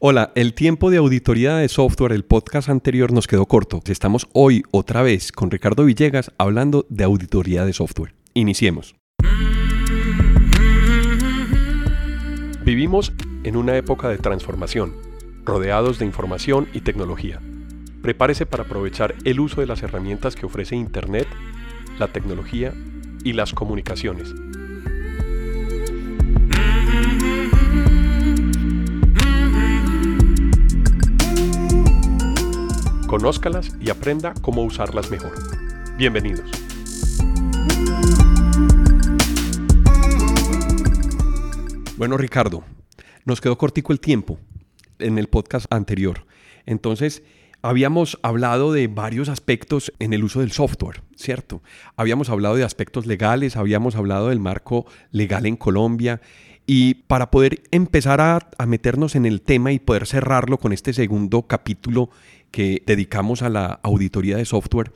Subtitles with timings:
[0.00, 3.82] Hola, el tiempo de auditoría de software, el podcast anterior nos quedó corto.
[3.86, 8.14] Estamos hoy otra vez con Ricardo Villegas hablando de auditoría de software.
[8.32, 8.94] Iniciemos.
[12.64, 14.94] Vivimos en una época de transformación,
[15.44, 17.40] rodeados de información y tecnología.
[18.00, 21.26] Prepárese para aprovechar el uso de las herramientas que ofrece Internet,
[21.98, 22.72] la tecnología
[23.24, 24.32] y las comunicaciones
[33.08, 35.32] Conózcalas y aprenda cómo usarlas mejor.
[35.96, 36.50] Bienvenidos.
[41.96, 42.64] Bueno, Ricardo,
[43.24, 44.38] nos quedó cortico el tiempo
[44.98, 46.26] en el podcast anterior.
[46.66, 47.22] Entonces,
[47.62, 51.62] habíamos hablado de varios aspectos en el uso del software, ¿cierto?
[51.96, 56.20] Habíamos hablado de aspectos legales, habíamos hablado del marco legal en Colombia.
[56.70, 60.92] Y para poder empezar a, a meternos en el tema y poder cerrarlo con este
[60.92, 62.10] segundo capítulo
[62.50, 64.92] que dedicamos a la auditoría de software,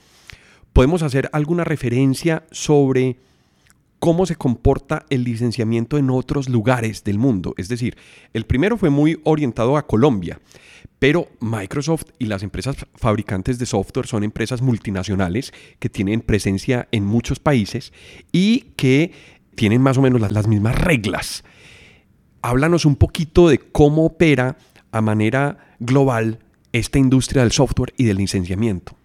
[0.72, 3.18] podemos hacer alguna referencia sobre
[3.98, 7.54] cómo se comporta el licenciamiento en otros lugares del mundo.
[7.56, 7.96] Es decir,
[8.32, 10.40] el primero fue muy orientado a Colombia,
[10.98, 17.04] pero Microsoft y las empresas fabricantes de software son empresas multinacionales que tienen presencia en
[17.04, 17.92] muchos países
[18.32, 19.12] y que
[19.54, 21.44] tienen más o menos las, mismas reglas.
[22.40, 24.56] Háblanos un poquito de cómo opera
[24.90, 26.40] a manera global
[26.72, 28.96] esta industria del software y del licenciamiento.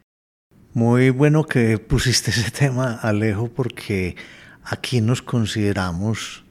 [0.73, 4.15] Muy bueno que pusiste ese tema, Alejo, porque
[4.63, 6.43] aquí nos consideramos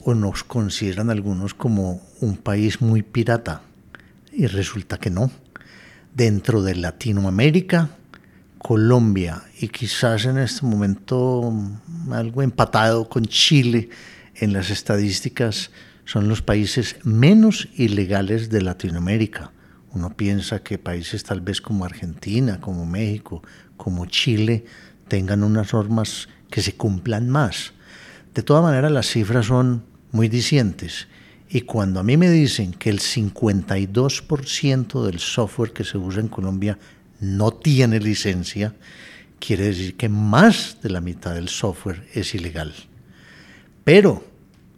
[0.00, 3.62] o nos consideran algunos como un país muy pirata
[4.32, 5.30] y resulta que no.
[6.14, 7.90] Dentro de Latinoamérica,
[8.58, 11.52] Colombia y quizás en este momento
[12.10, 13.88] algo empatado con Chile
[14.34, 15.70] en las estadísticas
[16.04, 19.52] son los países menos ilegales de Latinoamérica.
[19.92, 23.42] Uno piensa que países tal vez como Argentina, como México,
[23.76, 24.64] como Chile,
[25.08, 27.72] tengan unas normas que se cumplan más.
[28.34, 31.08] De todas maneras, las cifras son muy dicientes.
[31.48, 36.28] Y cuando a mí me dicen que el 52% del software que se usa en
[36.28, 36.78] Colombia
[37.20, 38.74] no tiene licencia,
[39.38, 42.74] quiere decir que más de la mitad del software es ilegal.
[43.84, 44.26] Pero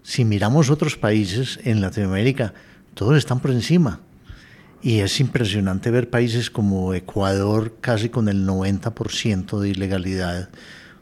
[0.03, 2.55] si miramos otros países en Latinoamérica,
[2.95, 3.99] todos están por encima.
[4.83, 10.49] Y es impresionante ver países como Ecuador casi con el 90% de ilegalidad,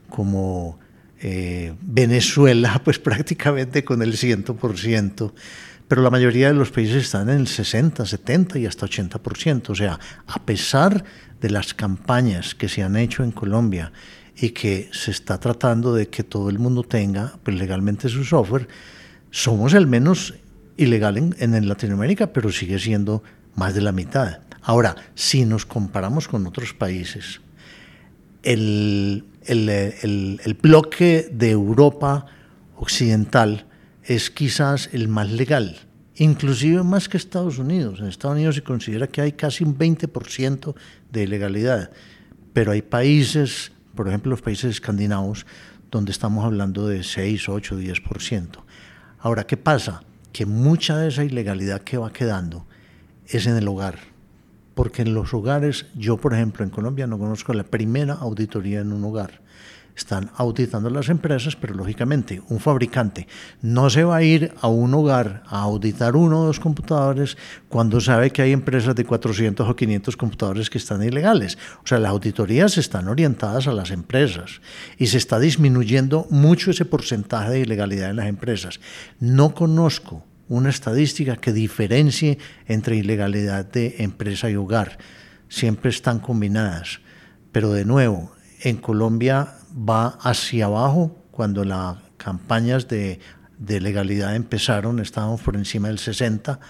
[0.08, 0.78] como
[1.20, 5.32] eh, Venezuela pues prácticamente con el 100%,
[5.86, 9.70] pero la mayoría de los países están en el 60, 70 y hasta 80%.
[9.70, 11.02] O sea, a pesar
[11.40, 13.92] de las campañas que se han hecho en Colombia
[14.36, 18.68] y que se está tratando de que todo el mundo tenga pues, legalmente su software,
[19.30, 20.34] somos el menos
[20.76, 23.22] ilegal en, en Latinoamérica, pero sigue siendo
[23.58, 24.38] más de la mitad.
[24.62, 27.40] Ahora, si nos comparamos con otros países,
[28.42, 29.24] el,
[30.62, 32.26] bloque de Europa
[32.76, 33.66] occidental
[34.04, 35.76] es quizás el más legal,
[36.16, 38.00] inclusive más que Estados Unidos.
[38.00, 40.74] En Estados Unidos se considera que hay casi un 20%
[41.10, 41.90] de ilegalidad,
[42.52, 45.46] pero hay países, por ejemplo los países escandinavos,
[45.90, 48.48] donde estamos hablando de 6, 8, 10%.
[49.20, 50.02] Ahora, ¿qué pasa?
[50.32, 52.67] Que mucha de esa ilegalidad que va quedando
[53.28, 53.98] es en el hogar.
[54.74, 58.92] Porque en los hogares, yo por ejemplo en Colombia no conozco la primera auditoría en
[58.92, 59.40] un hogar.
[59.96, 63.26] Están auditando las empresas, pero lógicamente un fabricante
[63.60, 67.36] no se va a ir a un hogar a auditar uno o dos computadores
[67.68, 71.58] cuando sabe que hay empresas de 400 o 500 computadores que están ilegales.
[71.82, 74.60] O sea, las auditorías están orientadas a las empresas
[74.98, 78.78] y se está disminuyendo mucho ese porcentaje de ilegalidad en las empresas.
[79.18, 84.98] No conozco una estadística que diferencie entre ilegalidad de empresa y hogar.
[85.48, 87.00] Siempre están combinadas.
[87.52, 93.20] Pero de nuevo, en Colombia va hacia abajo cuando las campañas de,
[93.58, 96.60] de legalidad empezaron, estábamos por encima del 60,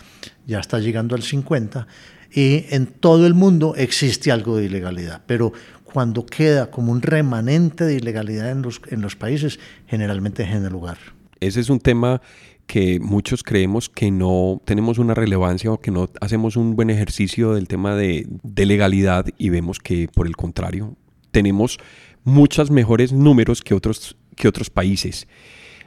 [0.47, 1.87] ya está llegando al 50,
[2.33, 5.53] y en todo el mundo existe algo de ilegalidad, pero
[5.85, 10.65] cuando queda como un remanente de ilegalidad en los, en los países, generalmente es en
[10.65, 10.99] el lugar.
[11.41, 12.21] Ese es un tema
[12.69, 17.55] que muchos creemos que no tenemos una relevancia o que no hacemos un buen ejercicio
[17.55, 20.95] del tema de, legalidad y vemos que por el contrario
[21.31, 21.79] tenemos
[22.25, 25.27] muchos mejores números que otros, que otros países.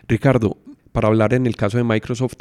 [0.07, 0.57] Ricardo,
[0.92, 2.38] para hablar en el caso de Microsoft,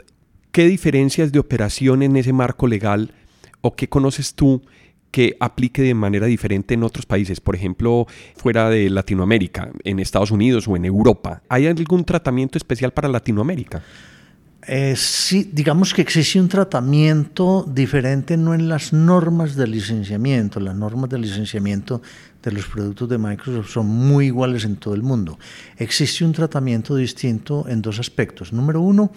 [0.52, 3.12] ¿qué diferencias de operación en ese marco legal
[3.60, 4.62] o qué conoces tú
[5.10, 10.30] que aplique de manera diferente en otros países, por ejemplo, fuera de Latinoamérica, en Estados
[10.30, 11.42] Unidos o en Europa?
[11.50, 13.82] ¿Hay algún tratamiento especial para Latinoamérica?
[14.66, 20.60] Eh, sí, digamos que existe un tratamiento diferente no en las normas de licenciamiento.
[20.60, 22.02] Las normas de licenciamiento
[22.42, 25.38] de los productos de Microsoft son muy iguales en todo el mundo.
[25.76, 28.52] Existe un tratamiento distinto en dos aspectos.
[28.52, 29.12] Número uno,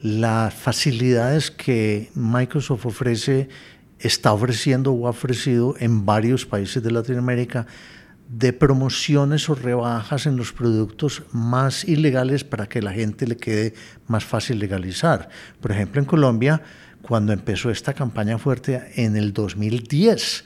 [0.00, 3.48] las facilidades que Microsoft ofrece,
[3.98, 7.66] está ofreciendo o ha ofrecido en varios países de Latinoamérica
[8.28, 13.74] de promociones o rebajas en los productos más ilegales para que la gente le quede
[14.06, 15.30] más fácil legalizar.
[15.60, 16.62] Por ejemplo, en Colombia,
[17.00, 20.44] cuando empezó esta campaña fuerte en el 2010,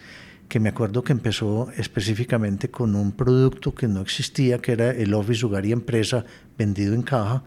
[0.48, 5.12] que me acuerdo que empezó específicamente con un producto que no existía, que era el
[5.14, 6.24] Office Hogar y Empresa
[6.56, 7.42] vendido en caja.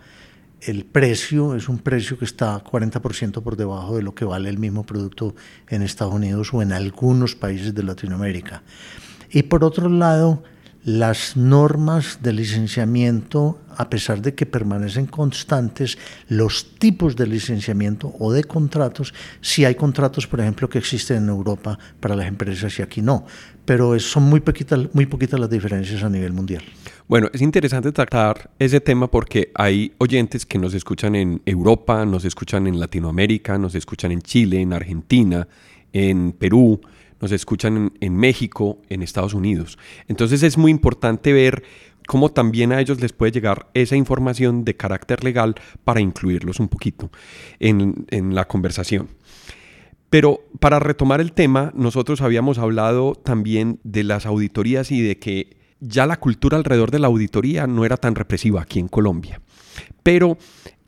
[0.59, 4.57] El precio es un precio que está 40% por debajo de lo que vale el
[4.57, 5.35] mismo producto
[5.69, 8.63] en Estados Unidos o en algunos países de Latinoamérica.
[9.31, 10.43] Y por otro lado,
[10.85, 15.97] las normas de licenciamiento, a pesar de que permanecen constantes,
[16.29, 19.11] los tipos de licenciamiento o de contratos,
[19.41, 23.25] si hay contratos, por ejemplo, que existen en Europa para las empresas y aquí no,
[23.65, 26.63] pero son muy poquitas, muy poquitas las diferencias a nivel mundial.
[27.07, 32.25] Bueno, es interesante tratar ese tema porque hay oyentes que nos escuchan en Europa, nos
[32.25, 35.47] escuchan en Latinoamérica, nos escuchan en Chile, en Argentina,
[35.93, 36.79] en Perú,
[37.21, 39.77] nos escuchan en, México, en Estados Unidos.
[40.07, 41.63] Entonces es muy importante ver
[42.07, 46.67] cómo también a ellos les puede llegar esa información de carácter legal para incluirlos un
[46.67, 47.11] poquito
[47.59, 49.09] en, en, la conversación.
[50.09, 55.57] Pero para retomar el tema, nosotros habíamos hablado también de las auditorías y de que
[55.79, 59.41] ya la cultura alrededor de la auditoría no era tan represiva aquí en Colombia.
[60.03, 60.37] Pero,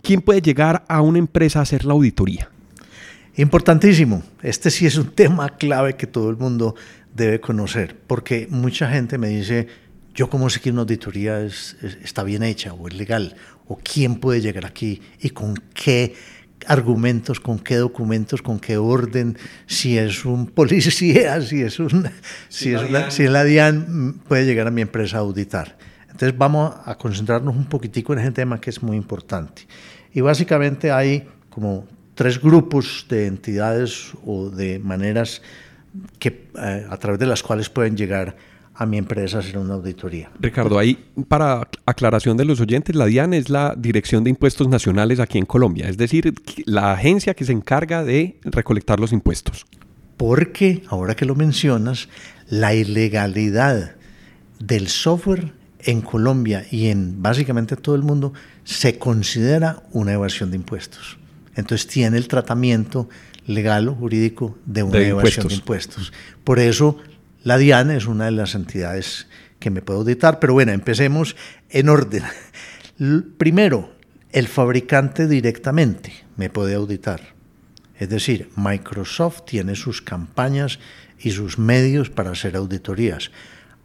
[0.01, 2.49] ¿quién puede llegar a una empresa a hacer la auditoría?
[3.37, 4.23] Importantísimo.
[4.41, 6.75] Este sí es un tema clave que todo el mundo
[7.15, 9.67] debe conocer, porque mucha gente me dice,
[10.13, 13.35] yo cómo sé que una auditoría está bien hecha o es legal,
[13.67, 16.15] o quién puede llegar aquí y con qué
[16.65, 19.37] argumentos, con qué documentos, con qué orden,
[19.67, 22.09] si es un policía, si es un,
[22.49, 25.77] si, es la, si la DIAN puede llegar a mi empresa a auditar.
[26.09, 29.67] Entonces vamos a concentrarnos un poquitico en ese tema que es muy importante.
[30.11, 31.85] Y básicamente hay como
[32.17, 35.43] tres grupos de entidades o de maneras
[36.17, 38.35] que, eh, a través de las cuales pueden llegar
[38.73, 40.31] a mi empresa a hacer una auditoría.
[40.39, 40.97] Ricardo, ahí
[41.27, 45.45] para aclaración de los oyentes, la DIAN es la Dirección de Impuestos Nacionales aquí en
[45.45, 46.33] Colombia, es decir,
[46.65, 49.67] la agencia que se encarga de recolectar los impuestos.
[50.17, 52.09] Porque, ahora que lo mencionas,
[52.49, 53.95] la ilegalidad
[54.59, 58.33] del software en Colombia y en básicamente todo el mundo
[58.63, 61.19] se considera una evasión de impuestos.
[61.57, 63.09] Entonces tiene el tratamiento
[63.47, 66.13] legal o jurídico de una evasión de impuestos.
[66.43, 66.97] Por eso
[67.43, 69.27] la DIAN es una de las entidades
[69.59, 71.35] que me puedo auditar, pero bueno, empecemos
[71.69, 72.23] en orden.
[73.37, 73.91] Primero,
[74.31, 77.35] el fabricante directamente me puede auditar.
[77.97, 80.79] Es decir, Microsoft tiene sus campañas
[81.19, 83.31] y sus medios para hacer auditorías.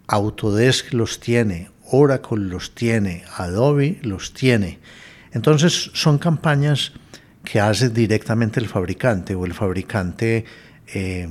[0.08, 4.80] Autodesk los tiene, Oracle los tiene, Adobe los tiene.
[5.32, 6.92] Entonces son campañas
[7.44, 10.44] que hace directamente el fabricante o el fabricante
[10.94, 11.28] eh,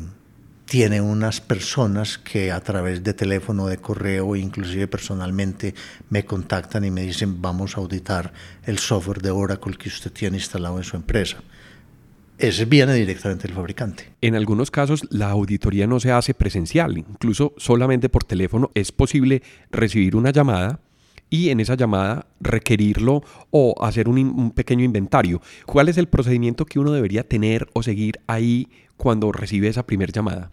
[0.65, 5.75] tiene unas personas que a través de teléfono, de correo, inclusive personalmente
[6.09, 8.31] me contactan y me dicen vamos a auditar
[8.63, 11.43] el software de Oracle que usted tiene instalado en su empresa.
[12.37, 14.13] Ese viene directamente del fabricante.
[14.21, 19.43] En algunos casos la auditoría no se hace presencial, incluso solamente por teléfono es posible
[19.71, 20.79] recibir una llamada
[21.31, 25.41] y en esa llamada requerirlo o hacer un, pequeño inventario.
[25.65, 30.11] ¿Cuál es el procedimiento que uno debería tener o seguir ahí cuando recibe esa primera
[30.11, 30.51] llamada?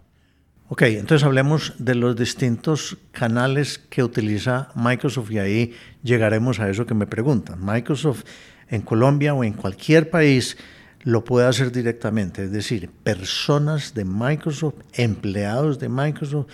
[0.69, 6.85] Ok, entonces hablemos de los distintos canales que utiliza Microsoft y ahí llegaremos a eso
[6.85, 7.59] que me preguntan.
[7.63, 8.23] Microsoft
[8.69, 10.57] en Colombia o en cualquier país
[11.03, 16.47] lo puede hacer directamente, es decir, personas de Microsoft, empleados de Microsoft,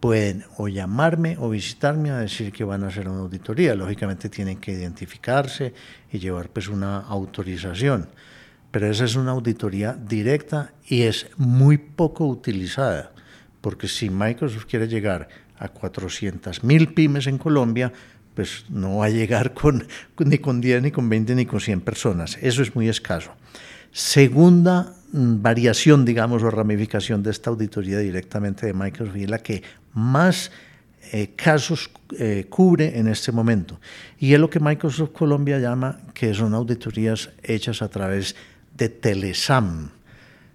[0.00, 3.74] pueden o llamarme o visitarme a decir que van a hacer una auditoría.
[3.74, 5.74] Lógicamente tienen que identificarse
[6.10, 8.08] y llevar pues una autorización.
[8.70, 13.12] Pero esa es una auditoría directa y es muy poco utilizada,
[13.60, 15.28] porque si Microsoft quiere llegar
[15.58, 17.92] a 400 mil pymes en Colombia,
[18.34, 19.86] pues no va a llegar con,
[20.18, 22.38] ni con 10, ni con 20, ni con 100 personas.
[22.40, 23.32] Eso es muy escaso.
[23.92, 29.62] Segunda variación, digamos, o ramificación de esta auditoría directamente de Microsoft y la que
[29.94, 30.50] más
[31.12, 33.80] eh, casos eh, cubre en este momento.
[34.18, 38.36] Y es lo que Microsoft Colombia llama que son auditorías hechas a través
[38.76, 39.90] de Telesam.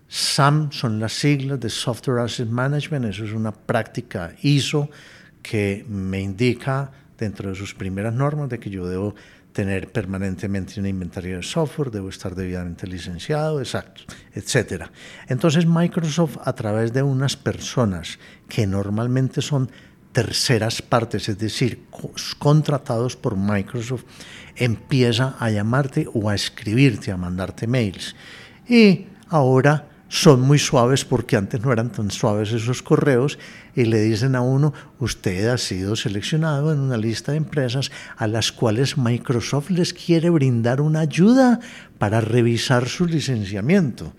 [0.08, 4.90] SAM son las siglas de Software Asset Management, eso es una práctica ISO
[5.42, 9.16] que me indica dentro de sus primeras normas de que yo debo
[9.56, 14.92] tener permanentemente un inventario de software, debo estar debidamente licenciado, exacto, etcétera.
[15.30, 18.20] Entonces Microsoft a través de unas personas
[18.50, 19.72] que normalmente son
[20.12, 21.86] terceras partes, es decir,
[22.38, 24.04] contratados por Microsoft,
[24.58, 28.14] empieza a llamarte o a escribirte, a mandarte mails.
[28.68, 33.40] Y ahora son muy suaves porque antes no eran tan suaves esos correos
[33.76, 38.28] y le dicen a uno, usted ha sido seleccionado en una lista de empresas a
[38.28, 41.60] las cuales Microsoft les quiere brindar una ayuda
[41.98, 44.14] para revisar su licenciamiento.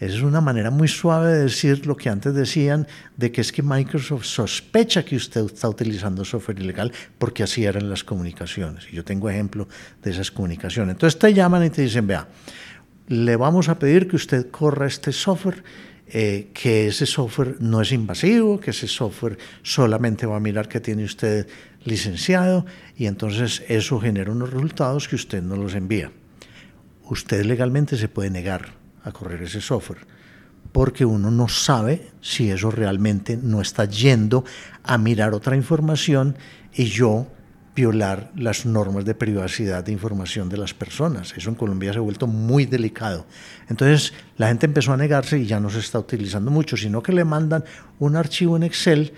[0.00, 2.86] Es una manera muy suave de decir lo que antes decían,
[3.18, 7.90] de que es que Microsoft sospecha que usted está utilizando software ilegal, porque así eran
[7.90, 8.86] las comunicaciones.
[8.90, 9.68] Y yo tengo ejemplo
[10.02, 10.94] de esas comunicaciones.
[10.94, 12.26] Entonces te llaman y te dicen, vea,
[13.08, 15.62] le vamos a pedir que usted corra este software,
[16.12, 20.80] eh, que ese software no es invasivo, que ese software solamente va a mirar que
[20.80, 21.46] tiene usted
[21.84, 26.10] licenciado y entonces eso genera unos resultados que usted no los envía.
[27.04, 28.72] Usted legalmente se puede negar
[29.04, 30.00] a correr ese software,
[30.72, 34.44] porque uno no sabe si eso realmente no está yendo
[34.82, 36.36] a mirar otra información
[36.74, 37.28] y yo
[37.74, 41.32] violar las normas de privacidad de información de las personas.
[41.36, 43.26] Eso en Colombia se ha vuelto muy delicado.
[43.68, 47.12] Entonces la gente empezó a negarse y ya no se está utilizando mucho, sino que
[47.12, 47.64] le mandan
[47.98, 49.12] un archivo en Excel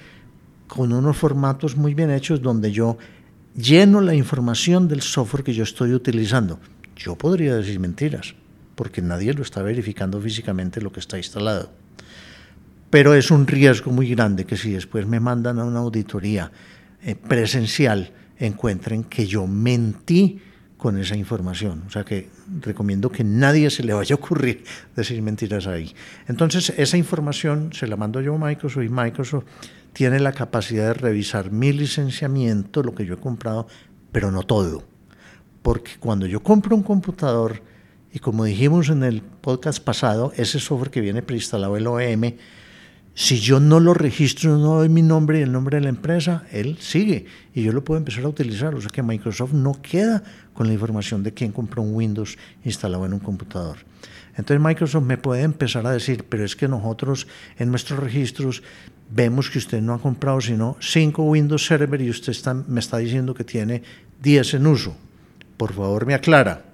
[0.66, 2.98] con unos formatos muy bien hechos donde yo
[3.54, 6.60] lleno la información del software que yo estoy utilizando.
[6.96, 8.34] Yo podría decir mentiras,
[8.74, 11.70] porque nadie lo está verificando físicamente lo que está instalado.
[12.90, 16.52] Pero es un riesgo muy grande que si después me mandan a una auditoría
[17.02, 18.12] eh, presencial,
[18.46, 20.40] encuentren que yo mentí
[20.76, 21.84] con esa información.
[21.86, 22.28] O sea que
[22.60, 24.64] recomiendo que nadie se le vaya a ocurrir
[24.96, 25.94] decir mentiras ahí.
[26.26, 29.44] Entonces, esa información se la mando yo a Microsoft y Microsoft
[29.92, 33.68] tiene la capacidad de revisar mi licenciamiento, lo que yo he comprado,
[34.10, 34.82] pero no todo.
[35.62, 37.62] Porque cuando yo compro un computador,
[38.12, 42.36] y como dijimos en el podcast pasado, ese software que viene preinstalado, el OEM,
[43.14, 46.44] si yo no lo registro, no doy mi nombre y el nombre de la empresa,
[46.50, 48.74] él sigue y yo lo puedo empezar a utilizar.
[48.74, 50.22] O sea que Microsoft no queda
[50.54, 53.78] con la información de quién compró un Windows instalado en un computador.
[54.36, 57.26] Entonces Microsoft me puede empezar a decir, pero es que nosotros
[57.58, 58.62] en nuestros registros
[59.10, 62.34] vemos que usted no ha comprado sino 5 Windows Server y usted
[62.66, 63.82] me está diciendo que tiene
[64.22, 64.96] 10 en uso.
[65.58, 66.71] Por favor, me aclara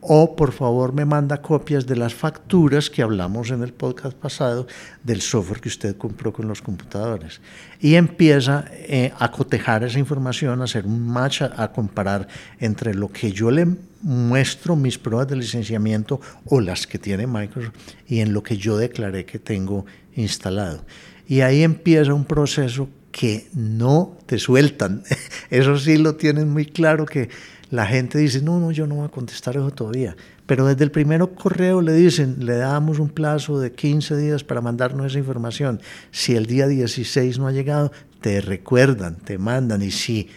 [0.00, 4.66] o por favor me manda copias de las facturas que hablamos en el podcast pasado
[5.02, 7.40] del software que usted compró con los computadores.
[7.80, 12.28] Y empieza eh, a cotejar esa información, a hacer un match, a, comparar
[12.60, 13.66] entre lo que yo le
[14.02, 17.74] muestro mis pruebas de licenciamiento o las que tiene Microsoft
[18.06, 20.84] y en lo que yo declaré que tengo instalado.
[21.26, 25.02] Y ahí empieza un proceso que no te sueltan.
[25.50, 27.28] Eso sí lo tienen muy claro que
[27.70, 30.16] la gente dice, no, no, yo no voy a contestar eso todavía.
[30.46, 34.62] Pero desde el primer correo le dicen, le damos un plazo de 15 días para
[34.62, 35.80] mandarnos esa información.
[36.10, 39.82] Si el día 16 no ha llegado, te recuerdan, te mandan.
[39.82, 40.28] Y si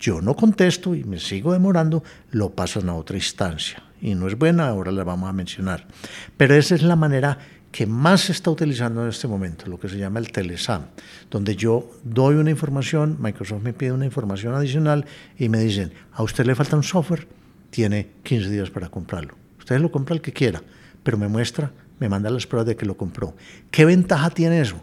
[0.00, 3.82] yo no contesto y me sigo demorando, lo pasan a otra instancia.
[4.00, 5.86] Y no es buena, ahora la vamos a mencionar.
[6.36, 7.38] Pero esa es la manera
[7.76, 10.86] que más se está utilizando en este momento, lo que se llama el Telesam,
[11.30, 15.04] donde yo doy una información, Microsoft me pide una información adicional
[15.38, 17.28] y me dicen, a usted le falta un software,
[17.68, 19.34] tiene 15 días para comprarlo.
[19.58, 20.62] Usted lo compra el que quiera,
[21.02, 23.36] pero me muestra, me manda las pruebas de que lo compró.
[23.70, 24.82] ¿Qué ventaja tiene eso?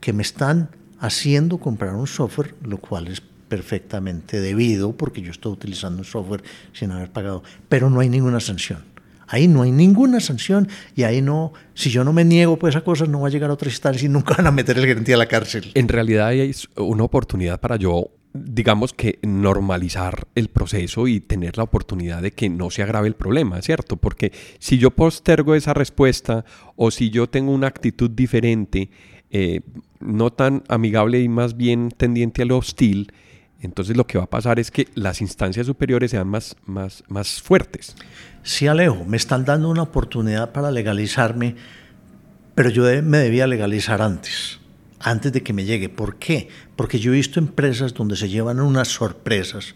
[0.00, 0.68] Que me están
[0.98, 6.42] haciendo comprar un software, lo cual es perfectamente debido porque yo estoy utilizando un software
[6.72, 8.91] sin haber pagado, pero no hay ninguna sanción.
[9.32, 12.82] Ahí no hay ninguna sanción y ahí no, si yo no me niego por esa
[12.82, 15.14] cosa, no va a llegar a otra instancia y nunca van a meter el gerente
[15.14, 15.70] a la cárcel.
[15.72, 21.64] En realidad hay una oportunidad para yo, digamos que normalizar el proceso y tener la
[21.64, 23.96] oportunidad de que no se agrave el problema, ¿cierto?
[23.96, 26.44] Porque si yo postergo esa respuesta
[26.76, 28.90] o si yo tengo una actitud diferente,
[29.30, 29.60] eh,
[29.98, 33.10] no tan amigable y más bien tendiente a lo hostil,
[33.62, 37.40] entonces lo que va a pasar es que las instancias superiores sean más, más, más
[37.40, 37.94] fuertes.
[38.42, 41.54] Sí, Alejo, me están dando una oportunidad para legalizarme,
[42.54, 44.58] pero yo me debía legalizar antes,
[44.98, 45.88] antes de que me llegue.
[45.88, 46.48] ¿Por qué?
[46.74, 49.74] Porque yo he visto empresas donde se llevan unas sorpresas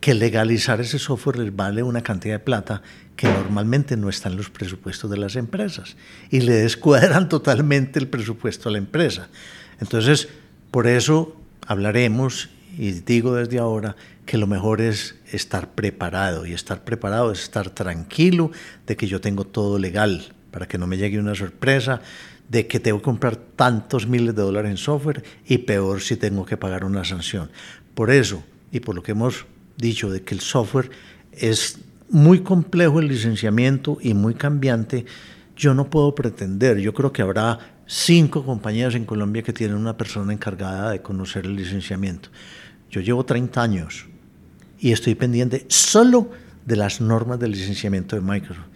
[0.00, 2.82] que legalizar ese software les vale una cantidad de plata
[3.16, 5.96] que normalmente no está en los presupuestos de las empresas
[6.30, 9.28] y le descuadran totalmente el presupuesto a la empresa.
[9.80, 10.28] Entonces,
[10.70, 16.84] por eso hablaremos y digo desde ahora que lo mejor es estar preparado y estar
[16.84, 18.52] preparado es estar tranquilo
[18.86, 22.00] de que yo tengo todo legal para que no me llegue una sorpresa
[22.48, 26.46] de que tengo que comprar tantos miles de dólares en software y peor si tengo
[26.46, 27.50] que pagar una sanción.
[27.94, 29.44] Por eso y por lo que hemos
[29.76, 30.90] dicho de que el software
[31.32, 31.80] es
[32.10, 35.04] muy complejo el licenciamiento y muy cambiante,
[35.56, 39.96] yo no puedo pretender, yo creo que habrá cinco compañías en Colombia que tienen una
[39.96, 42.30] persona encargada de conocer el licenciamiento.
[42.90, 44.06] Yo llevo 30 años
[44.78, 46.30] y estoy pendiente solo
[46.64, 48.66] de las normas del licenciamiento de Microsoft.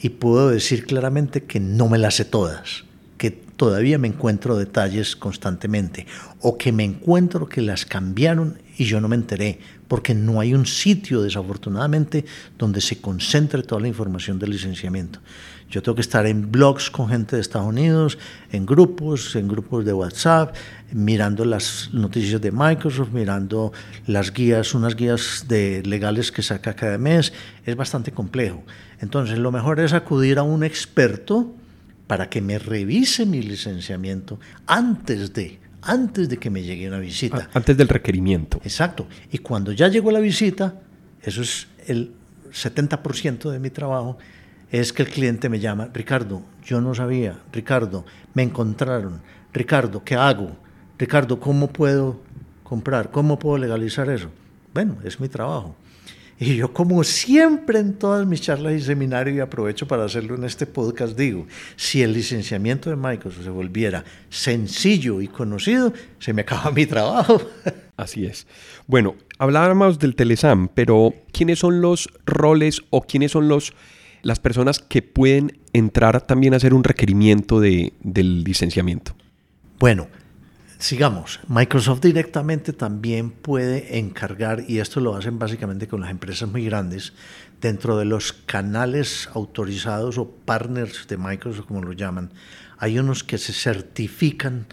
[0.00, 2.84] Y puedo decir claramente que no me las sé todas,
[3.18, 6.06] que todavía me encuentro detalles constantemente
[6.40, 9.60] o que me encuentro que las cambiaron y yo no me enteré,
[9.92, 12.24] porque no hay un sitio, desafortunadamente,
[12.56, 15.18] donde se concentre toda la información del licenciamiento.
[15.68, 18.16] Yo tengo que estar en blogs con gente de Estados Unidos,
[18.52, 20.56] en grupos, en grupos de WhatsApp,
[20.92, 23.74] mirando las noticias de Microsoft, mirando
[24.06, 27.34] las guías, unas guías de legales que saca cada mes.
[27.66, 28.64] Es bastante complejo.
[28.98, 31.52] Entonces, lo mejor es acudir a un experto
[32.06, 37.50] para que me revise mi licenciamiento antes de antes de que me llegue una visita.
[37.52, 38.60] Antes del requerimiento.
[38.64, 39.06] Exacto.
[39.30, 40.80] Y cuando ya llegó la visita,
[41.22, 42.12] eso es el
[42.52, 44.18] 70% de mi trabajo,
[44.70, 49.20] es que el cliente me llama, Ricardo, yo no sabía, Ricardo, me encontraron,
[49.52, 50.56] Ricardo, ¿qué hago?
[50.98, 52.20] Ricardo, ¿cómo puedo
[52.62, 53.10] comprar?
[53.10, 54.30] ¿Cómo puedo legalizar eso?
[54.72, 55.76] Bueno, es mi trabajo.
[56.42, 60.42] Y yo, como siempre en todas mis charlas y seminarios, y aprovecho para hacerlo en
[60.42, 61.46] este podcast, digo,
[61.76, 67.40] si el licenciamiento de Microsoft se volviera sencillo y conocido, se me acaba mi trabajo.
[67.96, 68.48] Así es.
[68.88, 73.72] Bueno, hablábamos del Telesam, pero ¿quiénes son los roles o quiénes son los,
[74.22, 79.14] las personas que pueden entrar también a hacer un requerimiento de, del licenciamiento?
[79.78, 80.08] Bueno,
[80.82, 86.64] Sigamos, Microsoft directamente también puede encargar, y esto lo hacen básicamente con las empresas muy
[86.64, 87.12] grandes,
[87.60, 92.32] dentro de los canales autorizados o partners de Microsoft, como lo llaman,
[92.78, 94.66] hay unos que se certifican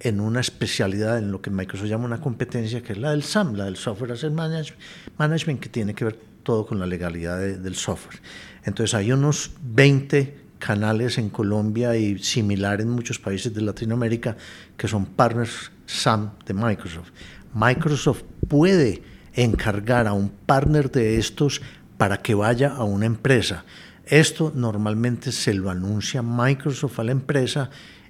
[0.00, 3.54] en una especialidad, en lo que Microsoft llama una competencia, que es la del SAM,
[3.54, 8.20] la del Software Asset Management, que tiene que ver todo con la legalidad del software.
[8.64, 14.34] Entonces hay unos 20 canales en Colombia y similar en muchos países de Latinoamérica
[14.78, 17.10] que son partners SAM de Microsoft.
[17.52, 19.02] Microsoft puede
[19.34, 21.60] encargar a un partner de estos
[21.98, 23.66] para que vaya a una empresa.
[24.06, 27.68] Esto normalmente se lo anuncia Microsoft a la empresa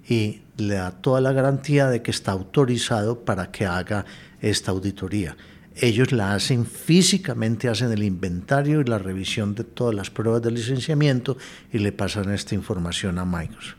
[0.08, 4.04] y le da toda la garantía de que está autorizado para que haga
[4.40, 5.36] esta auditoría.
[5.76, 10.52] Ellos la hacen físicamente, hacen el inventario y la revisión de todas las pruebas de
[10.52, 11.36] licenciamiento
[11.72, 13.76] y le pasan esta información a Microsoft.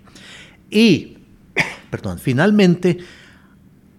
[0.70, 1.18] Y,
[1.90, 2.98] perdón, finalmente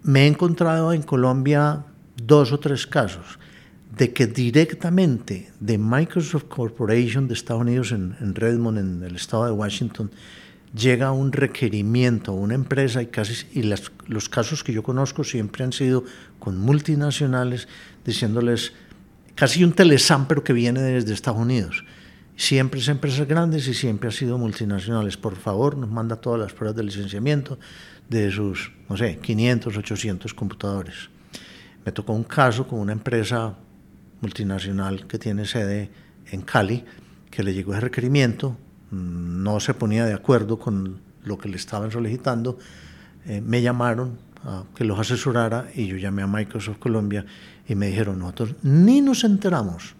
[0.02, 1.84] me he encontrado en Colombia
[2.22, 3.38] dos o tres casos
[3.96, 9.46] de que directamente de Microsoft Corporation de Estados Unidos en, en Redmond, en el estado
[9.46, 10.10] de Washington,
[10.76, 15.64] llega un requerimiento a una empresa y, casi, y los casos que yo conozco siempre
[15.64, 16.04] han sido
[16.38, 17.66] con multinacionales
[18.04, 18.72] diciéndoles
[19.34, 21.84] casi un telesam pero que viene desde Estados Unidos.
[22.36, 25.16] Siempre es empresas grandes y siempre ha sido multinacionales.
[25.16, 27.58] Por favor, nos manda todas las pruebas de licenciamiento
[28.10, 31.08] de sus, no sé, 500, 800 computadores.
[31.84, 33.56] Me tocó un caso con una empresa
[34.20, 35.90] multinacional que tiene sede
[36.30, 36.84] en Cali,
[37.30, 38.58] que le llegó ese requerimiento,
[38.90, 42.58] no se ponía de acuerdo con lo que le estaban solicitando,
[43.26, 47.26] eh, me llamaron a que los asesorara y yo llamé a Microsoft Colombia
[47.68, 49.94] y me dijeron, nosotros ni nos enteramos.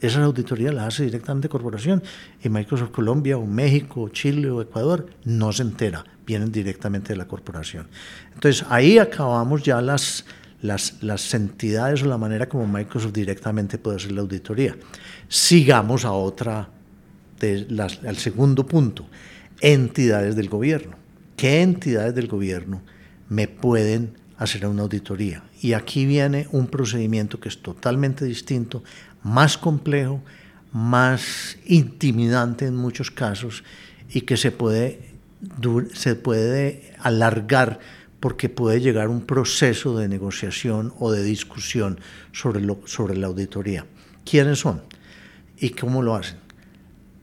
[0.00, 2.02] Esa auditoría la hace directamente corporación
[2.42, 7.16] y Microsoft Colombia o México, o Chile o Ecuador no se entera, vienen directamente de
[7.16, 7.88] la corporación.
[8.34, 10.26] Entonces ahí acabamos ya las,
[10.60, 14.76] las, las entidades o la manera como Microsoft directamente puede hacer la auditoría.
[15.28, 16.68] Sigamos a otra
[17.40, 19.06] al segundo punto,
[19.60, 20.96] entidades del gobierno.
[21.36, 22.82] ¿Qué entidades del gobierno
[23.28, 25.44] me pueden hacer una auditoría?
[25.60, 28.82] Y aquí viene un procedimiento que es totalmente distinto,
[29.22, 30.22] más complejo,
[30.72, 33.64] más intimidante en muchos casos
[34.10, 35.10] y que se puede,
[35.94, 37.80] se puede alargar
[38.20, 42.00] porque puede llegar un proceso de negociación o de discusión
[42.32, 43.86] sobre, sobre la auditoría.
[44.24, 44.82] ¿Quiénes son?
[45.58, 46.45] ¿Y cómo lo hacen?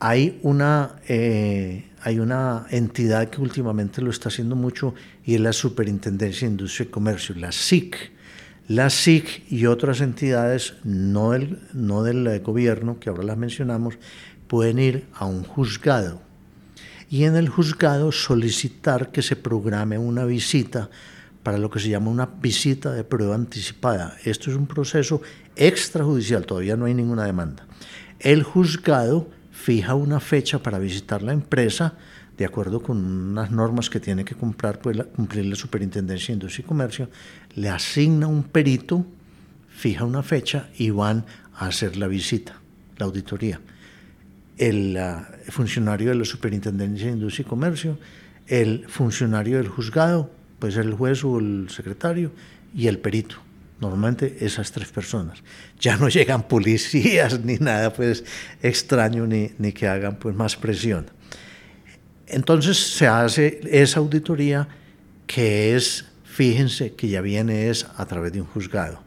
[0.06, 5.54] Hay una, eh, hay una entidad que últimamente lo está haciendo mucho y es la
[5.54, 8.12] Superintendencia de Industria y Comercio, la SIC.
[8.68, 13.94] La SIC y otras entidades, no del, no del gobierno, que ahora las mencionamos,
[14.46, 16.20] pueden ir a un juzgado
[17.08, 20.90] y en el juzgado solicitar que se programe una visita
[21.42, 24.18] para lo que se llama una visita de prueba anticipada.
[24.24, 25.22] Esto es un proceso
[25.56, 27.66] extrajudicial, todavía no hay ninguna demanda.
[28.20, 29.28] El juzgado
[29.64, 31.94] fija una fecha para visitar la empresa
[32.36, 36.64] de acuerdo con unas normas que tiene que cumplir, pues, cumplir la Superintendencia de Industria
[36.64, 37.08] y Comercio,
[37.54, 39.06] le asigna un perito,
[39.70, 41.24] fija una fecha y van
[41.54, 42.60] a hacer la visita.
[42.98, 43.60] la auditoría,
[44.56, 44.96] el
[45.48, 47.98] funcionario de la Superintendencia de Industria y Comercio,
[48.46, 52.30] el funcionario del juzgado, puede ser el juez o el secretario,
[52.72, 53.36] y el perito.
[53.84, 55.42] Normalmente esas tres personas.
[55.78, 58.24] Ya no llegan policías ni nada pues
[58.62, 61.10] extraño ni, ni que hagan pues más presión.
[62.26, 64.66] Entonces se hace esa auditoría
[65.26, 69.02] que es, fíjense que ya viene es a través de un juzgado.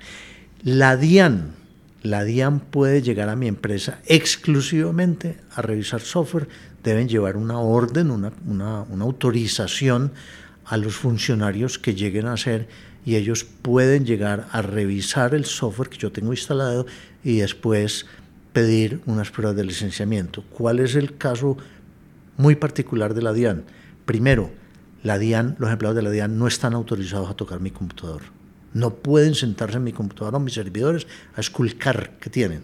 [0.62, 1.56] La DIAN,
[2.04, 6.48] la DIAN puede llegar a mi empresa exclusivamente a revisar software,
[6.84, 10.12] deben llevar una orden, una, una, una autorización
[10.66, 12.68] a los funcionarios que lleguen a hacer
[13.08, 16.86] y ellos pueden llegar a revisar el software que yo tengo instalado
[17.24, 18.06] y después
[18.52, 20.44] pedir unas pruebas de licenciamiento.
[20.50, 21.56] ¿Cuál es el caso
[22.36, 23.64] muy particular de la DIAN?
[24.06, 24.52] Primero,
[25.04, 28.24] la DIAN, los empleados de la DIAN no están autorizados a tocar mi computador.
[28.74, 32.64] No pueden sentarse en mi computador o mis servidores a esculcar que tienen.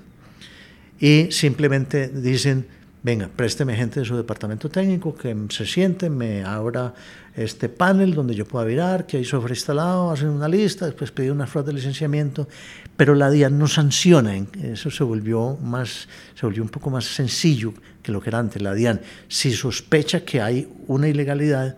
[1.00, 2.68] Y simplemente dicen,
[3.02, 6.94] venga, présteme gente de su departamento técnico que se siente, me abra
[7.36, 11.32] este panel donde yo pueda mirar que hay software instalado, hacen una lista, después pedir
[11.32, 12.48] una flor de licenciamiento,
[12.96, 17.74] pero la DIAN no sanciona, eso se volvió, más, se volvió un poco más sencillo
[18.02, 18.62] que lo que era antes.
[18.62, 21.78] La DIAN, si sospecha que hay una ilegalidad,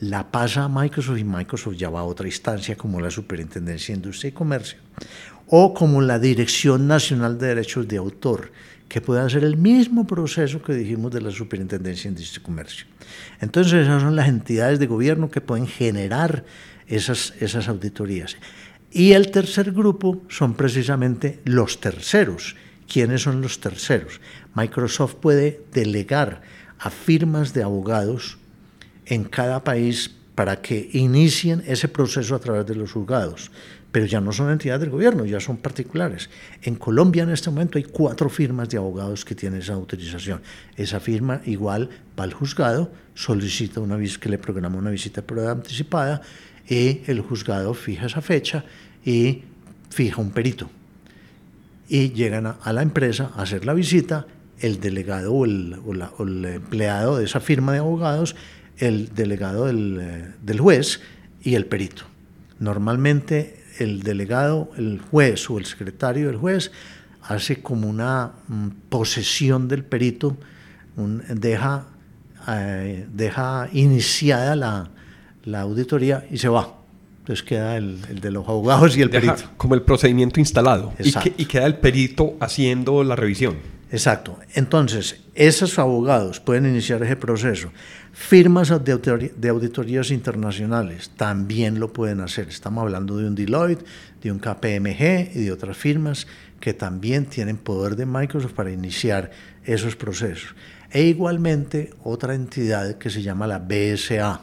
[0.00, 3.98] la pasa a Microsoft y Microsoft ya va a otra instancia como la Superintendencia de
[3.98, 4.78] Industria y Comercio
[5.48, 8.52] o como la Dirección Nacional de Derechos de Autor
[8.88, 12.86] que pueda hacer el mismo proceso que dijimos de la Superintendencia de Industria y Comercio.
[13.40, 16.44] Entonces esas son las entidades de gobierno que pueden generar
[16.86, 18.36] esas, esas auditorías.
[18.90, 22.56] Y el tercer grupo son precisamente los terceros.
[22.90, 24.20] ¿Quiénes son los terceros?
[24.54, 26.40] Microsoft puede delegar
[26.78, 28.38] a firmas de abogados
[29.04, 33.50] en cada país para que inicien ese proceso a través de los juzgados
[33.90, 36.28] pero ya no son entidades del gobierno, ya son particulares.
[36.62, 40.42] En Colombia en este momento hay cuatro firmas de abogados que tienen esa autorización.
[40.76, 45.52] Esa firma igual va al juzgado, solicita una visa que le programa una visita prueba
[45.52, 46.20] anticipada
[46.68, 48.64] y el juzgado fija esa fecha
[49.04, 49.42] y
[49.88, 50.70] fija un perito.
[51.88, 54.26] Y llegan a, la empresa a hacer la visita,
[54.60, 58.36] el delegado o el, empleado de esa firma de abogados,
[58.76, 61.00] el delegado del, eh, del juez
[61.42, 62.04] y el perito.
[62.58, 66.70] Normalmente el delegado, el juez o el secretario del juez
[67.22, 70.36] hace como una mm, posesión del perito,
[70.96, 71.86] deja,
[72.48, 76.74] eh, deja iniciada la, auditoría y se va.
[77.20, 79.44] Entonces queda el, de los abogados y el perito.
[79.56, 80.92] Como el procedimiento instalado.
[80.98, 81.12] Y,
[81.42, 83.56] y, queda el perito haciendo la revisión.
[83.90, 84.38] Exacto.
[84.54, 87.72] Entonces, esos abogados pueden iniciar ese proceso.
[88.12, 92.48] Firmas de, auditorías internacionales también lo pueden hacer.
[92.48, 93.84] Estamos hablando de un Deloitte,
[94.22, 96.26] de un KPMG y de otras firmas
[96.60, 99.30] que también tienen poder de Microsoft para iniciar
[99.64, 100.54] esos procesos.
[100.90, 104.42] E igualmente otra entidad que se llama la BSA.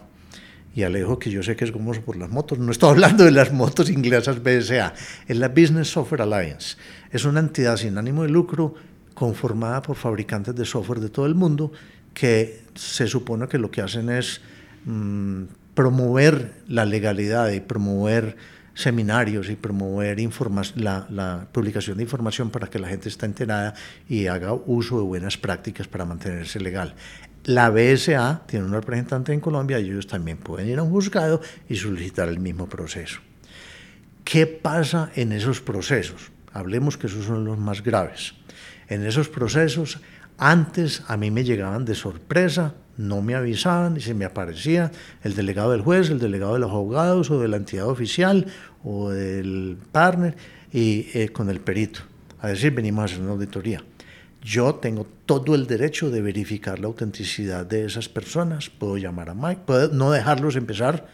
[0.74, 3.32] Y Alejo, que yo sé que es como por las motos, no estoy hablando de
[3.32, 4.94] las motos inglesas BSA,
[5.28, 6.78] es la Business Software Alliance.
[7.12, 8.76] Es una entidad sin ánimo de lucro
[9.16, 11.72] conformada por fabricantes de software de todo el mundo
[12.14, 14.42] que se supone que lo que hacen es
[14.86, 18.38] mm, promover la legalidad y promover
[18.76, 20.18] seminarios y promover
[20.76, 23.74] la, la, publicación de información para que la gente esté enterada
[24.08, 26.94] y haga uso de buenas prácticas para mantenerse legal.
[27.46, 31.42] La BSA tiene un representante en Colombia y ellos también pueden ir a un juzgado
[31.70, 33.22] y solicitar el mismo proceso.
[34.24, 36.32] ¿Qué pasa en esos procesos?
[36.52, 38.34] Hablemos que esos son los más graves.
[38.88, 40.00] En esos procesos
[40.38, 44.92] antes a mí me llegaban de sorpresa, no me avisaban y se me aparecía
[45.24, 48.46] el delegado del juez, el delegado de los abogados o de la entidad oficial
[48.84, 50.36] o del partner
[50.72, 52.02] y eh, con el perito
[52.46, 53.84] a decir venimos a hacer una auditoría.
[54.42, 58.70] Yo tengo todo el derecho de verificar la autenticidad de esas personas.
[58.70, 61.08] Puedo llamar a Mike, puedo no dejarlos empezar,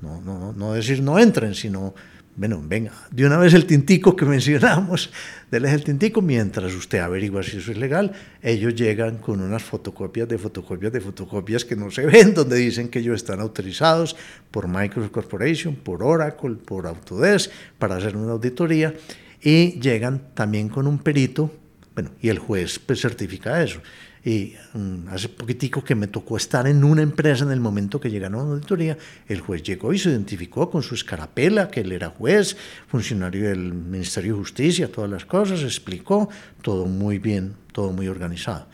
[0.00, 1.94] no, no, no decir no entren, sino
[2.36, 5.10] bueno, venga, de una vez el tintico que mencionamos,
[5.50, 8.12] déles el tintico mientras usted averigua si eso es legal.
[8.42, 12.88] Ellos llegan con unas fotocopias de fotocopias de fotocopias que no se ven, donde dicen
[12.88, 14.16] que ellos están autorizados
[14.50, 18.92] por Microsoft Corporation, por Oracle, por Autodesk para hacer una auditoría
[19.40, 21.50] y llegan también con un perito,
[21.94, 23.80] bueno, y el juez pues, certifica eso.
[24.26, 28.10] Y mm, hace poquitico que me tocó estar en una empresa en el momento que
[28.10, 31.92] llegaron a una auditoría, el juez llegó y se identificó con su escarapela, que él
[31.92, 32.56] era juez,
[32.88, 36.28] funcionario del Ministerio de Justicia, todas las cosas, explicó,
[36.60, 38.66] todo muy bien, todo muy organizado.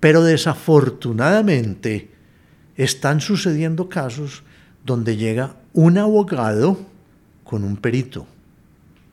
[0.00, 2.10] Pero desafortunadamente
[2.74, 4.42] están sucediendo casos
[4.84, 6.80] donde llega un abogado
[7.44, 8.26] con un perito,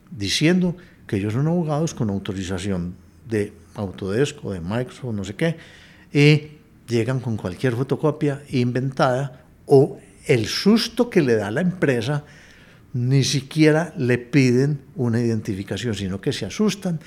[0.10, 0.76] diciendo
[1.06, 2.96] que ellos son abogados con autorización
[3.30, 5.83] de Autodesk o de Microsoft, no sé qué,
[6.14, 6.52] y
[6.88, 9.98] llegan con cualquier fotocopia inventada o
[10.28, 12.24] el susto que le da la empresa,
[12.94, 17.00] ni siquiera le piden una identificación, sino que se asustan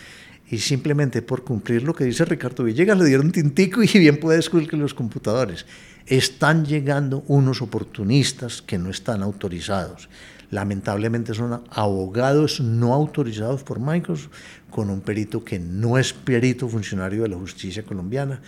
[0.48, 4.40] y simplemente por cumplir lo que dice Ricardo Villegas le dieron tintico y bien puede
[4.68, 5.66] que los computadores.
[6.06, 10.08] Están llegando unos oportunistas que no están autorizados.
[10.50, 14.30] Lamentablemente son abogados no autorizados por Microsoft
[14.70, 18.40] con un perito que no es perito funcionario de la justicia colombiana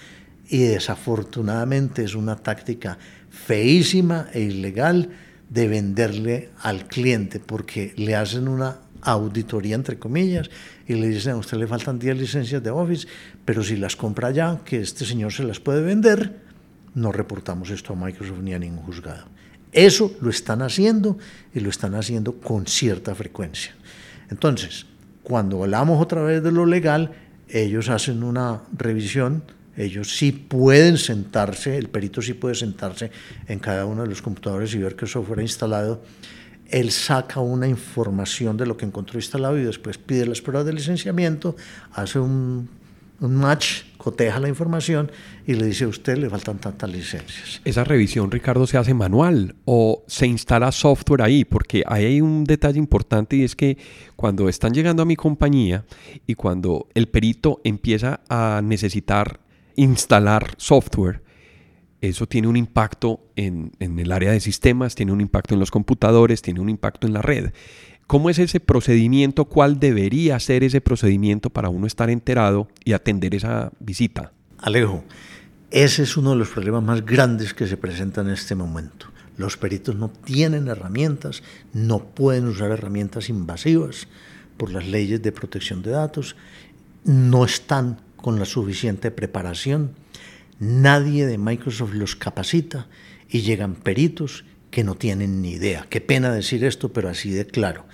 [0.48, 2.98] y desafortunadamente es una táctica
[3.30, 5.11] feísima e ilegal
[5.48, 10.50] de venderle al cliente porque le hacen una auditoría, entre comillas,
[10.87, 13.06] y le dicen a usted le faltan 10 licencias de Office,
[13.44, 16.40] pero si las compra ya, que este señor se las puede vender,
[16.94, 19.26] no reportamos esto a Microsoft ni a ningún juzgado.
[19.72, 21.18] Eso lo están haciendo
[21.54, 23.74] y lo están haciendo con cierta frecuencia.
[24.30, 24.87] Entonces,
[25.22, 27.12] cuando hablamos otra vez de lo legal,
[27.48, 29.42] ellos hacen una revisión,
[29.78, 33.10] ellos sí pueden sentarse, el perito sí puede sentarse
[33.46, 36.02] en cada uno de los computadores y ver el software ha instalado
[36.68, 40.74] él saca una información de lo que encontró instalado y después pide las pruebas de
[40.74, 41.56] licenciamiento,
[41.92, 42.68] hace un,
[43.20, 45.10] match, coteja la información
[45.44, 47.60] y le dice a usted le faltan tantas licencias.
[47.64, 51.44] ¿Esa revisión, Ricardo, se hace manual o se instala software ahí?
[51.44, 53.76] Porque ahí hay un detalle importante y es que
[54.14, 55.84] cuando están llegando a mi compañía
[56.28, 59.40] y cuando el perito empieza a necesitar
[59.78, 61.22] instalar software,
[62.00, 66.42] eso tiene un impacto en, el área de sistemas, tiene un impacto en los computadores,
[66.42, 67.52] tiene un impacto en la red.
[68.06, 69.44] ¿Cómo es ese procedimiento?
[69.44, 74.32] ¿Cuál debería ser ese procedimiento para uno estar enterado y atender esa visita?
[74.58, 75.04] Alejo,
[75.70, 79.06] ese es uno de los problemas más grandes que se presentan en este momento.
[79.36, 84.08] Los peritos no tienen herramientas, no pueden usar herramientas invasivas
[84.56, 86.34] por las leyes de protección de datos,
[87.04, 89.92] no están con la suficiente preparación
[90.61, 92.88] Nadie de Microsoft los capacita
[93.28, 95.87] y llegan peritos que no tienen ni idea.
[95.88, 97.85] Qué pena decir esto, pero así de claro.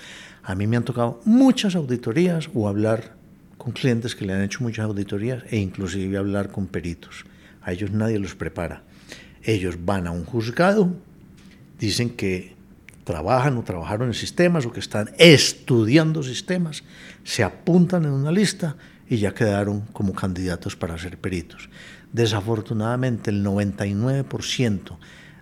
[0.42, 3.16] A mí me han tocado muchas auditorías o hablar
[3.58, 7.24] con clientes que le han hecho muchas auditorías e inclusive hablar con peritos.
[7.60, 8.82] A ellos nadie los prepara.
[9.42, 10.90] Ellos van a un juzgado,
[11.78, 12.54] dicen que
[13.04, 16.82] trabajan o trabajaron en sistemas o que están estudiando sistemas,
[17.24, 18.76] se apuntan en una lista
[19.08, 21.68] y ya quedaron como candidatos para ser peritos.
[22.12, 24.98] Desafortunadamente, el 99%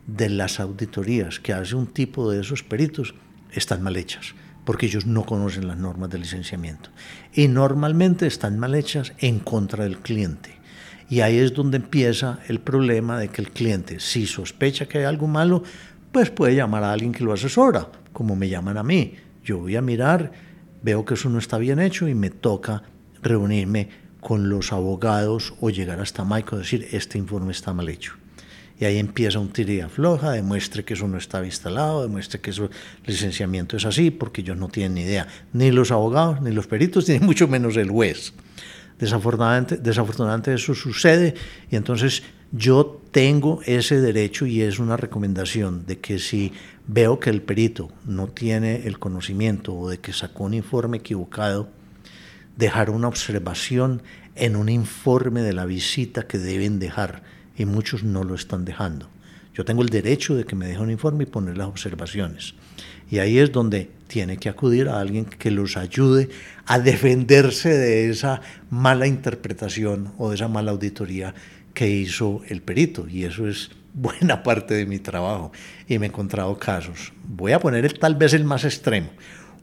[0.07, 3.15] de las auditorías que hace un tipo de esos peritos
[3.53, 6.91] están mal hechas, porque ellos no conocen las normas de licenciamiento.
[7.33, 10.57] Y normalmente están mal hechas en contra del cliente.
[11.09, 15.05] Y ahí es donde empieza el problema de que el cliente, si sospecha que hay
[15.05, 15.63] algo malo,
[16.11, 19.15] pues puede llamar a alguien que lo asesora, como me llaman a mí.
[19.45, 20.33] Yo voy a mirar,
[20.83, 22.83] veo que eso no está bien hecho y me toca
[23.23, 23.89] reunirme
[24.21, 28.15] con los abogados o llegar hasta Michael y decir, este informe está mal hecho.
[28.79, 32.71] Y ahí empieza un tiría floja, demuestre que eso no estaba instalado, demuestre que eso,
[33.07, 37.09] licenciamiento es así, porque ellos no tienen ni idea, ni los abogados, ni los peritos,
[37.09, 38.33] ni mucho menos el juez.
[38.99, 41.35] Desafortunadamente, desafortunadamente eso sucede
[41.71, 46.53] y entonces yo tengo ese derecho y es una recomendación de que si
[46.87, 51.69] veo que el perito no tiene el conocimiento o de que sacó un informe equivocado,
[52.57, 54.03] dejar una observación
[54.35, 57.23] en un informe de la visita que deben dejar
[57.57, 59.09] y muchos no lo están dejando.
[59.55, 62.55] Yo tengo el derecho de que me deje un informe y poner las observaciones.
[63.11, 66.31] Y ahí es donde tiene que acudir a alguien que los ayude
[66.65, 71.35] a defenderse de esa mala interpretación o de esa mala auditoría
[71.75, 73.07] que hizo el perito.
[73.07, 75.53] Y eso es buena parte de mi trabajo.
[75.87, 77.13] Y me he encontrado casos.
[77.29, 79.11] Voy a poner tal vez el más extremo.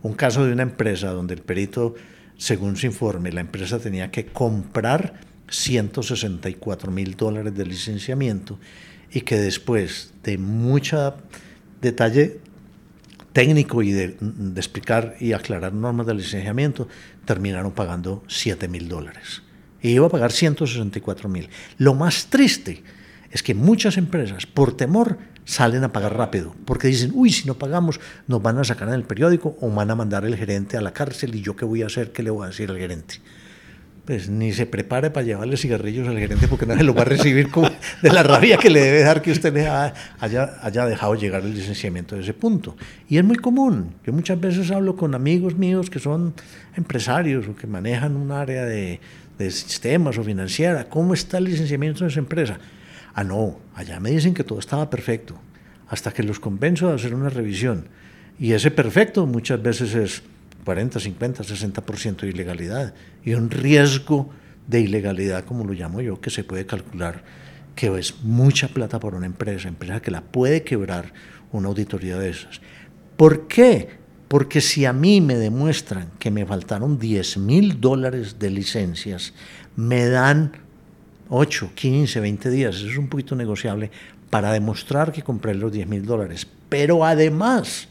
[0.04, 1.95] Un caso de una empresa donde el perito
[2.39, 8.58] según su informe, la empresa tenía que comprar 164 mil dólares de licenciamiento
[9.12, 11.15] y que después de mucho
[11.82, 12.39] detalle
[13.34, 14.15] técnico y de,
[14.56, 16.88] explicar y aclarar normas de licenciamiento,
[17.25, 19.43] terminaron pagando 7 mil dólares.
[19.82, 21.49] Y iba a pagar 164 mil.
[21.78, 22.84] Lo más triste
[23.31, 27.55] es que muchas empresas, por temor, salen a pagar rápido, porque dicen, uy, si no
[27.55, 30.81] pagamos, nos van a sacar en el periódico o van a mandar el gerente a
[30.81, 33.15] la cárcel y yo qué voy a hacer, qué le voy a decir al gerente.
[34.05, 37.49] Pues ni se prepare para llevarle cigarrillos al gerente porque nadie lo va a recibir
[37.49, 37.69] como
[38.01, 39.93] de la rabia que le debe dar que usted haya,
[40.61, 42.75] haya dejado llegar el licenciamiento de ese punto.
[43.07, 43.93] Y es muy común.
[44.05, 46.33] Yo muchas veces hablo con amigos míos que son
[46.75, 48.99] empresarios o que manejan un área de,
[49.37, 50.89] de sistemas o financiera.
[50.89, 52.59] ¿Cómo está el licenciamiento de esa empresa?
[53.13, 55.36] Ah, no, allá me dicen que todo estaba perfecto,
[55.88, 57.88] hasta que los convenzo de hacer una revisión.
[58.39, 60.24] Y ese perfecto muchas veces es
[60.65, 62.93] 40, 50, 60% de ilegalidad
[63.24, 64.30] y un riesgo
[64.67, 67.24] de ilegalidad, como lo llamo yo, que se puede calcular
[67.80, 71.13] que es mucha plata por una empresa, empresa que la puede quebrar
[71.54, 72.60] una auditoría de esas.
[73.15, 73.88] ¿Por qué?
[74.28, 79.34] Porque si a mí me demuestran que me faltaron 10 mil dólares de licencias,
[79.78, 80.52] me dan
[81.29, 83.91] 8, 15, 20 días, eso es un poquito negociable,
[84.29, 86.47] para demostrar que compré los 10 mil dólares.
[86.69, 87.87] Pero además,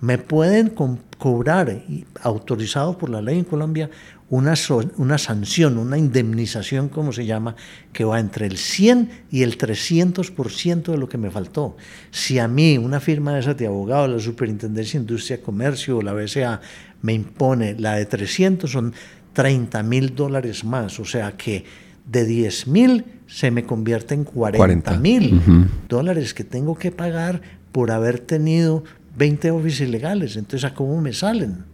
[0.00, 0.72] me pueden
[1.18, 1.82] cobrar,
[2.22, 3.90] autorizados por la ley en Colombia,
[4.30, 4.54] una,
[4.98, 7.56] una sanción, una indemnización, como se llama,
[7.92, 11.76] que va entre el 100 y el 300% de lo que me faltó.
[12.10, 16.02] Si a mí una firma de esas de abogado, la Superintendencia de Industria, Comercio o
[16.02, 16.60] la BCA
[17.02, 18.92] me impone la de 300, son
[19.32, 21.00] 30 mil dólares más.
[21.00, 21.64] O sea que
[22.08, 25.40] de 10 mil se me convierte en 40 mil
[25.88, 27.42] dólares que tengo que pagar
[27.72, 28.82] por haber tenido
[29.16, 30.36] 20 oficios ilegales.
[30.36, 31.64] Entonces, ¿a cómo me salen?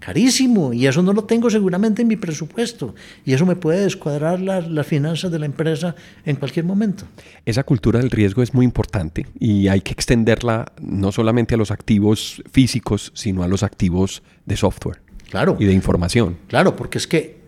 [0.00, 0.72] Carísimo.
[0.72, 2.94] Y eso no lo tengo seguramente en mi presupuesto.
[3.24, 5.94] Y eso me puede descuadrar las finanzas de la empresa
[6.26, 7.04] en cualquier momento.
[7.46, 11.70] Esa cultura del riesgo es muy importante y hay que extenderla no solamente a los
[11.70, 15.00] activos físicos, sino a los activos de software.
[15.30, 15.56] Claro.
[15.60, 16.36] Y de información.
[16.48, 17.43] Claro, porque es que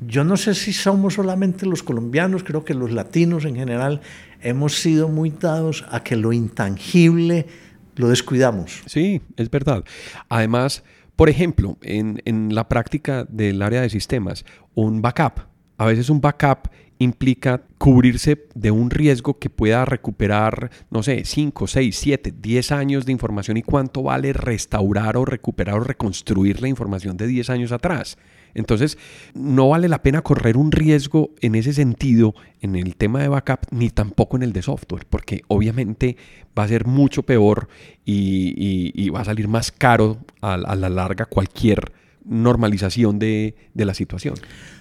[0.00, 4.00] yo no sé si somos solamente los colombianos, creo que los latinos en general
[4.40, 7.46] hemos sido muy dados a que lo intangible
[7.96, 8.82] lo descuidamos.
[8.86, 9.84] Sí, es verdad.
[10.28, 10.82] Además,
[11.16, 15.48] por ejemplo, en, en la práctica del área de sistemas, un backup.
[15.76, 21.66] A veces un backup implica cubrirse de un riesgo que pueda recuperar, no sé, 5,
[21.66, 26.68] 6, 7, 10 años de información y cuánto vale restaurar o recuperar o reconstruir la
[26.68, 28.18] información de 10 años atrás.
[28.54, 28.98] Entonces,
[29.34, 33.60] no vale la pena correr un riesgo en ese sentido en el tema de backup
[33.70, 36.16] ni tampoco en el de software, porque obviamente
[36.58, 37.68] va a ser mucho peor
[38.04, 41.92] y, va a salir más caro a, la larga cualquier
[42.24, 44.34] normalización de, de la situación.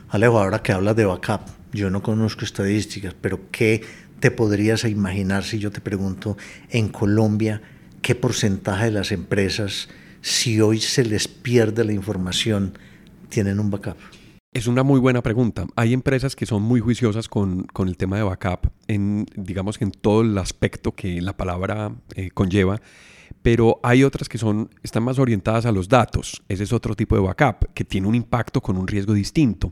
[0.09, 3.81] Alejo, ahora que hablas de backup, yo no conozco estadísticas, pero ¿qué
[4.19, 6.37] te podrías imaginar si yo te pregunto
[6.69, 7.61] en Colombia
[8.01, 9.89] qué porcentaje de las empresas,
[10.21, 12.77] si hoy se les pierde la información,
[13.29, 13.97] tienen un backup?
[14.51, 15.67] Es una muy buena pregunta.
[15.75, 19.91] Hay empresas que son muy juiciosas con, el tema de backup, en, digamos que en
[19.91, 22.81] todo el aspecto que la palabra eh, conlleva,
[23.43, 26.41] pero hay otras que son, están más orientadas a los datos.
[26.49, 29.71] Ese es otro tipo de backup que tiene un impacto con un riesgo distinto.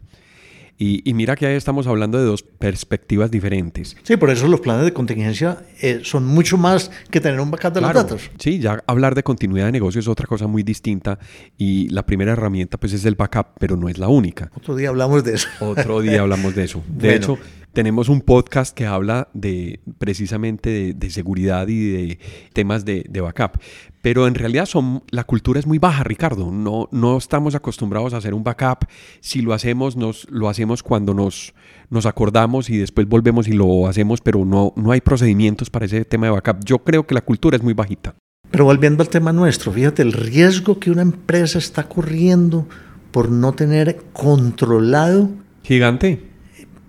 [0.80, 3.98] Y, mira que ahí estamos hablando de dos perspectivas diferentes.
[4.04, 7.74] Sí, por eso los planes de contingencia eh, son mucho más que tener un backup
[7.74, 8.30] de los datos.
[8.38, 11.18] Sí, ya hablar de continuidad de negocio es otra cosa muy distinta
[11.58, 14.52] y la primera herramienta pues es el backup, pero no es la única.
[14.56, 15.48] Otro día hablamos de eso.
[15.62, 16.84] Otro día hablamos de eso.
[16.88, 17.40] De hecho,
[17.78, 22.20] tenemos un podcast que habla de precisamente de, seguridad y de
[22.52, 23.62] temas de, backup.
[24.02, 26.52] Pero en realidad son, la cultura es muy baja, Ricardo.
[26.52, 28.88] No, no estamos acostumbrados a hacer un backup.
[29.20, 31.54] Si lo hacemos, nos, lo hacemos cuando nos,
[31.92, 36.04] nos acordamos y después volvemos y lo hacemos, pero no, no hay procedimientos para ese
[36.04, 36.66] tema de backup.
[36.66, 38.16] Yo creo que la cultura es muy bajita.
[38.50, 42.68] Pero volviendo al tema nuestro, fíjate el riesgo que una empresa está corriendo
[43.12, 45.30] por no tener controlado.
[45.62, 46.37] Gigante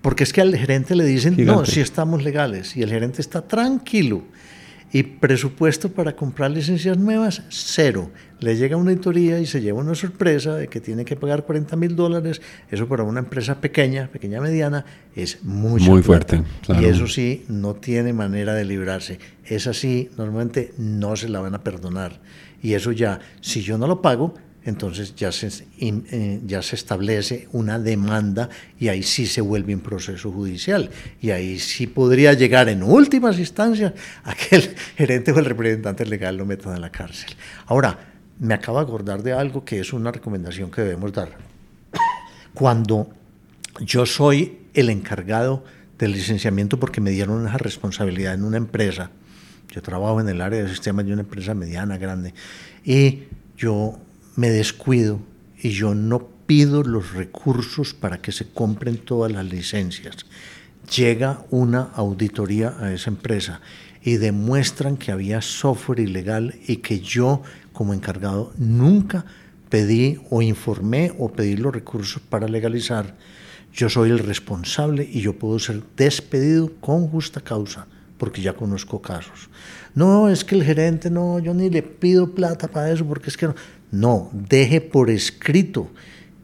[0.02, 2.76] porque es que al gerente le dicen, no, si estamos legales.
[2.76, 4.22] Y el gerente está tranquilo.
[4.90, 8.10] Y presupuesto para comprar licencias nuevas, cero.
[8.40, 11.76] Le llega una auditoría y se lleva una sorpresa de que tiene que pagar 40
[11.76, 12.40] mil dólares.
[12.70, 16.42] Eso para una empresa pequeña, pequeña mediana, es muy fuerte.
[16.80, 19.18] Y eso sí, no tiene manera de librarse.
[19.44, 22.20] Es así, normalmente no se la van a perdonar.
[22.62, 24.34] Y eso ya, si yo no lo pago,
[24.68, 29.80] entonces ya se, eh, ya se establece una demanda y ahí sí se vuelve un
[29.80, 30.90] proceso judicial.
[31.22, 36.04] Y ahí sí podría llegar en últimas instancias a que el gerente o el representante
[36.04, 37.30] legal lo metan en la cárcel.
[37.66, 37.98] Ahora,
[38.38, 41.30] me acabo de acordar de algo que es una recomendación que debemos dar.
[42.52, 43.08] Cuando
[43.80, 45.64] yo soy el encargado
[45.98, 49.10] del licenciamiento porque me dieron esa responsabilidad en una empresa,
[49.70, 52.34] yo trabajo en el área de sistemas de una empresa mediana, grande,
[52.84, 53.24] y
[53.56, 53.98] yo
[54.38, 55.18] me descuido
[55.60, 60.14] y yo no pido los recursos para que se compren todas las licencias.
[60.96, 63.60] Llega una auditoría a esa empresa
[64.00, 67.42] y demuestran que había software ilegal y que yo
[67.72, 69.24] como encargado nunca
[69.70, 73.16] pedí o informé o pedí los recursos para legalizar.
[73.72, 77.88] Yo soy el responsable y yo puedo ser despedido con justa causa
[78.18, 79.48] porque ya conozco casos.
[79.94, 83.36] No, es que el gerente no, yo ni le pido plata para eso porque es
[83.36, 83.54] que no.
[83.90, 85.90] No, deje por escrito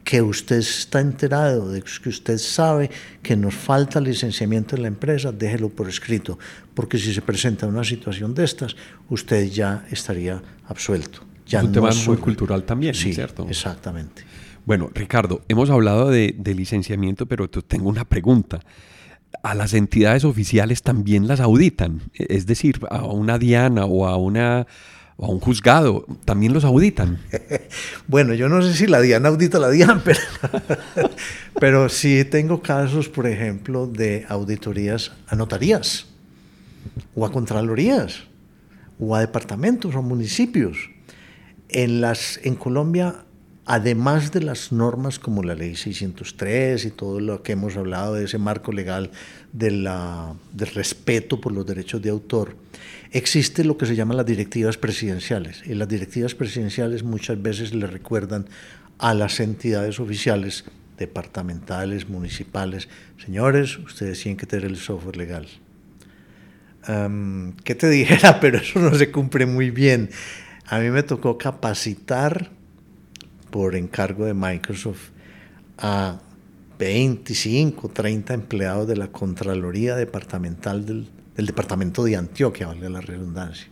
[0.03, 2.91] que usted está enterado, de que usted sabe
[3.23, 6.37] que nos falta licenciamiento en la empresa, déjelo por escrito,
[6.75, 8.75] porque si se presenta una situación de estas,
[9.09, 11.21] usted ya estaría absuelto.
[11.47, 13.47] Ya es un tema muy cultural también, sí, ¿cierto?
[13.49, 14.23] Exactamente.
[14.65, 18.61] Bueno, Ricardo, hemos hablado de, licenciamiento, pero tengo una pregunta.
[19.43, 22.01] ¿A las entidades oficiales también las auditan?
[22.13, 24.65] Es decir, a una Diana o a una
[25.17, 27.19] o a un juzgado, también los auditan.
[28.07, 30.19] bueno, yo no sé si la DIAN audita la DIAN, pero,
[31.59, 36.07] pero sí tengo casos, por ejemplo, de auditorías a notarías
[37.15, 38.23] o a contralorías
[38.99, 40.89] o a departamentos o municipios.
[41.67, 43.24] En, las, en Colombia,
[43.65, 48.25] además de las normas como la ley 603 y todo lo que hemos hablado de
[48.25, 49.11] ese marco legal
[49.53, 52.55] de la, del respeto por los derechos de autor,
[53.11, 55.63] existe lo que se llama las directivas presidenciales.
[55.65, 58.45] Y las directivas presidenciales muchas veces le recuerdan
[58.99, 60.65] a las entidades oficiales,
[60.97, 62.87] departamentales, municipales,
[63.23, 65.47] señores, ustedes tienen que tener el software legal.
[67.63, 68.39] ¿Qué te dijera?
[68.41, 70.11] Pero eso no se cumple muy bien.
[70.67, 72.51] A mí me tocó capacitar
[73.55, 75.11] por encargo de Microsoft
[75.77, 76.19] a
[76.77, 83.67] 25, 30 empleados de la Contraloría Departamental del, Departamento de Antioquia, valga la redundancia.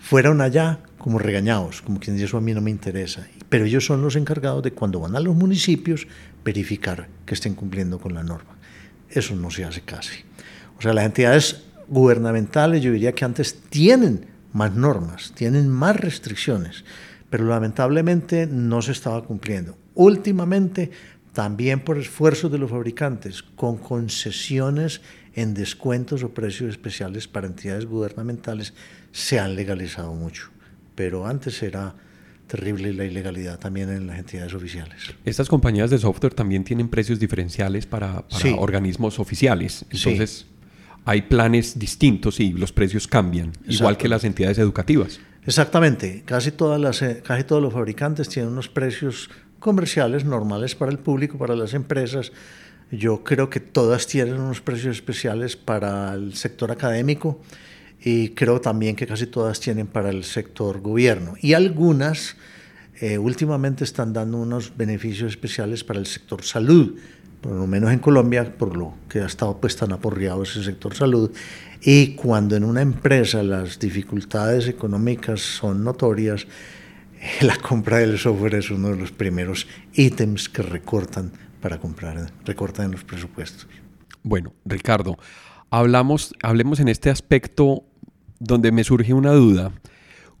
[0.00, 3.86] Fueron allá como regañados, como quien dice eso a mí no me interesa, pero ellos
[3.86, 6.08] son los encargados de cuando van a los municipios
[6.44, 8.56] verificar que estén cumpliendo con la norma.
[9.08, 10.24] Eso no se hace casi.
[10.80, 16.82] O sea, las entidades gubernamentales, yo diría que antes tienen más normas, tienen más restricciones,
[17.30, 19.76] pero lamentablemente no se estaba cumpliendo.
[19.94, 20.90] Últimamente,
[21.32, 25.00] también por esfuerzos de los fabricantes, con concesiones
[25.34, 28.74] en descuentos o precios especiales para entidades gubernamentales,
[29.12, 30.50] se han legalizado mucho.
[30.94, 31.94] Pero antes era
[32.46, 35.14] terrible la ilegalidad también en las entidades oficiales.
[35.24, 38.24] Estas compañías de software también tienen precios diferenciales para,
[38.58, 39.84] organismos oficiales.
[39.90, 40.46] Entonces,
[41.04, 45.20] hay planes distintos y los precios cambian, igual que las entidades educativas.
[45.46, 49.30] Exactamente, casi, todas las, eh, casi todos los fabricantes tienen unos precios
[49.60, 52.32] comerciales normales para el público, para las empresas.
[52.90, 57.40] Yo creo que todas tienen unos precios especiales para el sector académico
[58.00, 61.34] y creo también que casi todas tienen para el sector gobierno.
[61.40, 62.36] Y algunas
[63.00, 66.96] eh, últimamente están dando unos beneficios especiales para el sector salud,
[67.40, 70.94] por lo menos en Colombia, por lo que ha estado pues tan aporreado ese sector
[70.94, 71.30] salud.
[71.82, 76.46] Y cuando en una empresa las dificultades económicas son notorias,
[77.42, 82.92] la compra del software es uno de los primeros ítems que recortan para comprar, recortan
[82.92, 83.66] los presupuestos.
[84.22, 85.16] Bueno, Ricardo,
[85.70, 87.84] hablamos, hablemos en este aspecto
[88.38, 89.72] donde me surge una duda.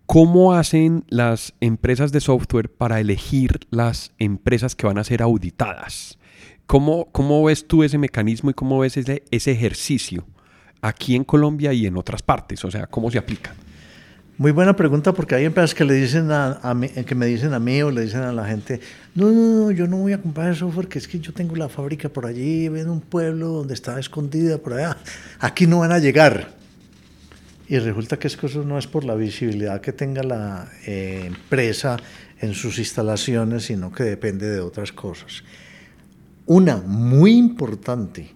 [0.06, 6.18] ¿Cómo hacen las empresas de software para elegir las empresas que van a ser auditadas?
[6.66, 10.26] ¿Cómo, cómo ves tú ese mecanismo y cómo ves ese, ese ejercicio
[10.80, 12.64] aquí en Colombia y en otras partes?
[12.64, 13.54] O sea, ¿cómo se aplica?
[14.38, 16.60] Muy buena pregunta porque hay empresas que le dicen a,
[17.06, 18.80] que me dicen a mí o le dicen a la gente,
[19.14, 21.56] no, no, no, yo no voy a comprar el software, que es que yo tengo
[21.56, 24.98] la fábrica por allí, en un pueblo donde está escondida por allá.
[25.40, 26.54] Aquí no van a llegar.
[27.66, 31.96] Y resulta que eso no es por la visibilidad que tenga la eh, empresa
[32.38, 35.44] en sus instalaciones, sino que depende de otras cosas.
[36.44, 38.34] Una muy importante,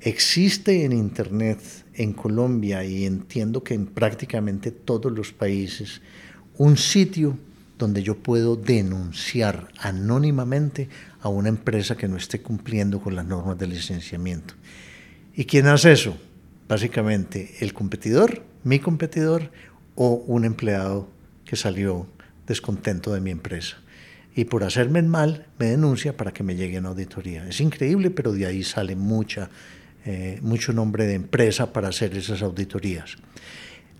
[0.00, 1.60] existe en Internet
[1.94, 6.00] en Colombia y entiendo que en prácticamente todos los países
[6.58, 7.36] un sitio
[7.78, 10.88] donde yo puedo denunciar anónimamente
[11.20, 14.54] a una empresa que no esté cumpliendo con las normas de licenciamiento.
[15.34, 16.16] ¿Y quién hace eso?
[16.68, 19.50] Básicamente el competidor, mi competidor
[19.94, 21.08] o un empleado
[21.44, 22.06] que salió
[22.46, 23.76] descontento de mi empresa
[24.34, 27.46] y por hacerme mal me denuncia para que me llegue una auditoría.
[27.46, 29.50] Es increíble, pero de ahí sale mucha,
[30.04, 33.16] eh, mucho nombre de empresa para hacer esas auditorías.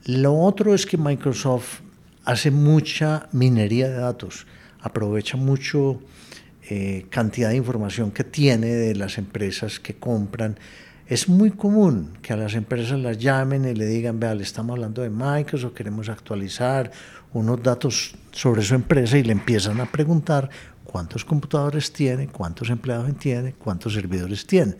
[0.05, 1.81] Lo otro es que Microsoft
[2.25, 4.47] hace mucha minería de datos,
[4.81, 6.01] aprovecha mucho
[6.69, 10.59] eh, cantidad de información que tiene de las empresas que compran.
[11.07, 14.75] Es muy común que a las empresas las llamen y le digan, vea, le estamos
[14.75, 16.91] hablando de Microsoft, queremos actualizar
[17.33, 20.49] unos datos sobre su empresa y le empiezan a preguntar
[20.85, 24.77] cuántos computadores tiene, cuántos empleados tiene, cuántos servidores tiene.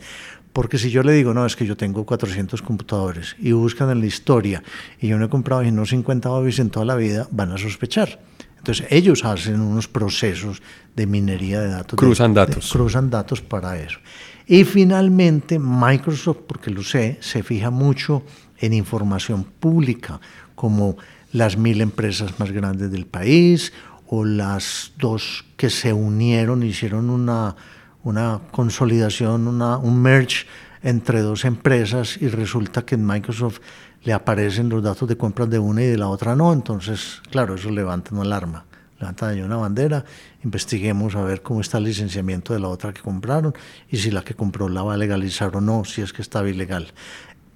[0.53, 3.99] Porque si yo le digo, no, es que yo tengo 400 computadores y buscan en
[3.99, 4.63] la historia
[5.01, 8.19] y yo no he comprado sino 50 Office en toda la vida, van a sospechar.
[8.57, 10.61] Entonces ellos hacen unos procesos
[10.95, 11.97] de minería de datos.
[11.97, 12.71] Cruzan datos.
[12.71, 13.99] cruzan datos para eso.
[14.45, 18.23] Y finalmente Microsoft, porque lo sé, se fija mucho
[18.59, 20.21] en información pública,
[20.55, 20.97] como
[21.31, 23.73] las mil empresas más grandes del país
[24.07, 27.55] o las dos que se unieron, hicieron una,
[28.03, 30.45] una consolidación, un merge
[30.81, 33.59] entre dos empresas y resulta que en Microsoft
[34.03, 36.51] le aparecen los datos de compras de una y de la otra no.
[36.51, 38.65] Entonces, claro, eso levanta una alarma,
[38.99, 40.03] levantan ahí una bandera,
[40.43, 43.53] investiguemos a ver cómo está el licenciamiento de la otra que compraron
[43.89, 46.49] y si la que compró la va a legalizar o no, si es que estaba
[46.49, 46.87] ilegal.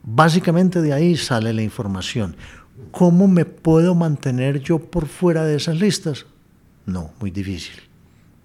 [0.04, 2.38] Básicamente de ahí sale la información.
[2.92, 6.26] ¿Cómo me puedo mantener yo por fuera de esas listas?
[6.86, 7.76] No, muy difícil.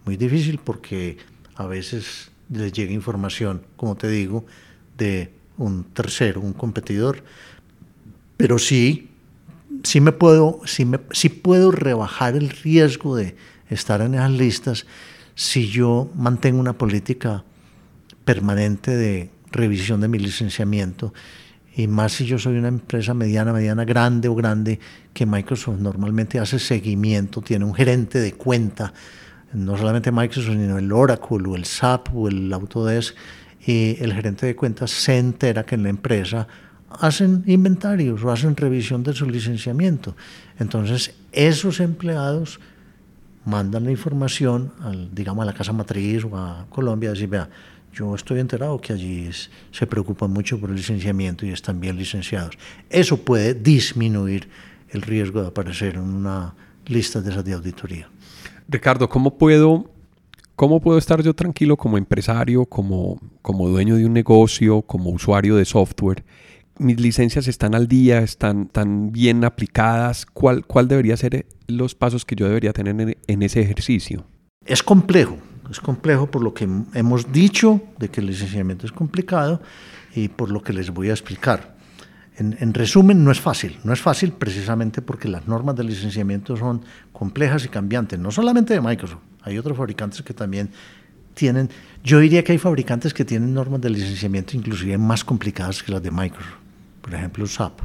[0.05, 1.19] Muy difícil porque
[1.57, 4.45] a veces les llega información, como te digo,
[4.99, 7.23] de un tercero, un competidor,
[8.37, 9.11] pero sí,
[9.83, 13.37] sí me puedo, sí, me, sí puedo rebajar el riesgo de
[13.71, 14.87] estar en esas listas
[15.35, 17.45] si yo mantengo una política
[18.25, 21.13] permanente de revisión de mi licenciamiento.
[21.75, 24.79] Y más si yo soy una empresa mediana, mediana, grande o grande,
[25.15, 28.93] que Microsoft normalmente hace seguimiento, tiene un gerente de cuenta,
[29.53, 33.15] no solamente Microsoft, sino el Oracle o el SAP o el Autodesk,
[33.65, 36.49] y el gerente de cuentas se entera que en la empresa
[36.91, 40.17] hacen inventarios o hacen revisión de su licenciamiento.
[40.59, 42.61] Entonces, esos empleados
[43.45, 47.49] mandan la información, al, digamos, a la casa matriz o a Colombia, decir, vea,
[47.93, 49.31] yo estoy enterado que allí
[49.71, 52.57] se preocupan mucho por el licenciamiento y están bien licenciados.
[52.89, 54.49] Eso puede disminuir
[54.91, 56.55] el riesgo de aparecer en una
[56.87, 58.09] lista de esas de auditoría.
[58.69, 59.91] Ricardo, ¿cómo puedo,
[60.57, 65.57] cómo puedo estar yo tranquilo como empresario, como, como dueño de un negocio, como usuario
[65.57, 66.25] de software?
[66.79, 70.27] Mis licencias están al día, están tan bien aplicadas.
[70.27, 74.25] ¿Cuál, cuál debería ser los pasos que yo debería tener en, en ese ejercicio?
[74.65, 75.37] Es complejo,
[75.71, 79.61] es complejo por lo que hemos dicho de que el licenciamiento es complicado
[80.15, 81.77] y por lo que les voy a explicar.
[82.39, 83.79] En, resumen, no es fácil.
[83.85, 88.75] No es fácil precisamente porque las normas de licenciamiento son complejas y cambiantes, no solamente
[88.75, 89.21] de Microsoft.
[89.43, 90.71] Hay otros fabricantes que también
[91.35, 91.69] tienen,
[92.03, 96.03] yo diría que hay fabricantes que tienen normas de licenciamiento inclusive más complicadas que las
[96.03, 96.57] de Microsoft.
[97.03, 97.81] Por ejemplo, SAP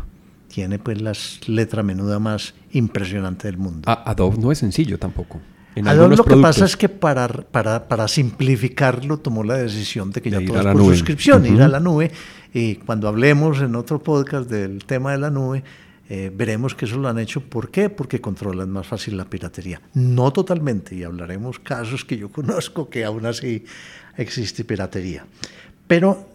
[0.47, 3.89] tiene pues las letras menuda más impresionante del mundo.
[3.89, 5.39] Adobe no es sencillo tampoco.
[5.85, 10.29] Adobe lo que pasa es que para, para, para, simplificarlo tomó la decisión de que
[10.29, 12.11] ya todo es por suscripción, ir a la nube.
[12.53, 15.63] Y cuando hablemos en otro podcast del tema de la nube,
[16.09, 17.41] eh, veremos que eso lo han hecho.
[17.41, 17.89] ¿Por qué?
[17.89, 19.81] Porque controlan más fácil la piratería.
[19.93, 23.65] No totalmente, y hablaremos casos que yo conozco que aún así
[24.15, 25.25] existe piratería.
[25.87, 26.27] Pero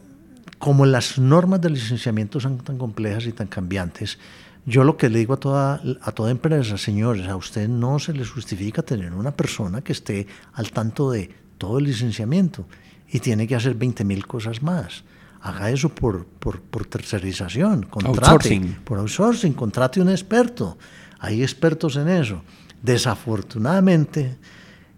[0.59, 4.19] como las normas de licenciamiento son tan complejas y tan cambiantes,
[4.65, 8.13] yo lo que le digo a toda, a toda empresa, señores, a usted no se
[8.13, 12.67] les justifica tener una persona que esté al tanto de todo el licenciamiento
[13.11, 15.05] y tiene que hacer 20 mil cosas más.
[15.41, 18.77] Haga eso por, por, por tercerización, contrate, outsourcing.
[18.85, 20.79] por outsourcing, contrate un experto.
[21.19, 22.43] Hay expertos en eso.
[22.81, 24.39] Desafortunadamente,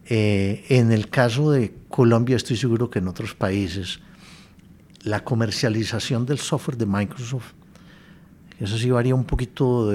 [0.05, 4.01] eh, en el caso de Colombia, estoy seguro que en otros países,
[5.03, 7.53] la comercialización del software de Microsoft
[8.65, 9.93] eso sí varía un poquito,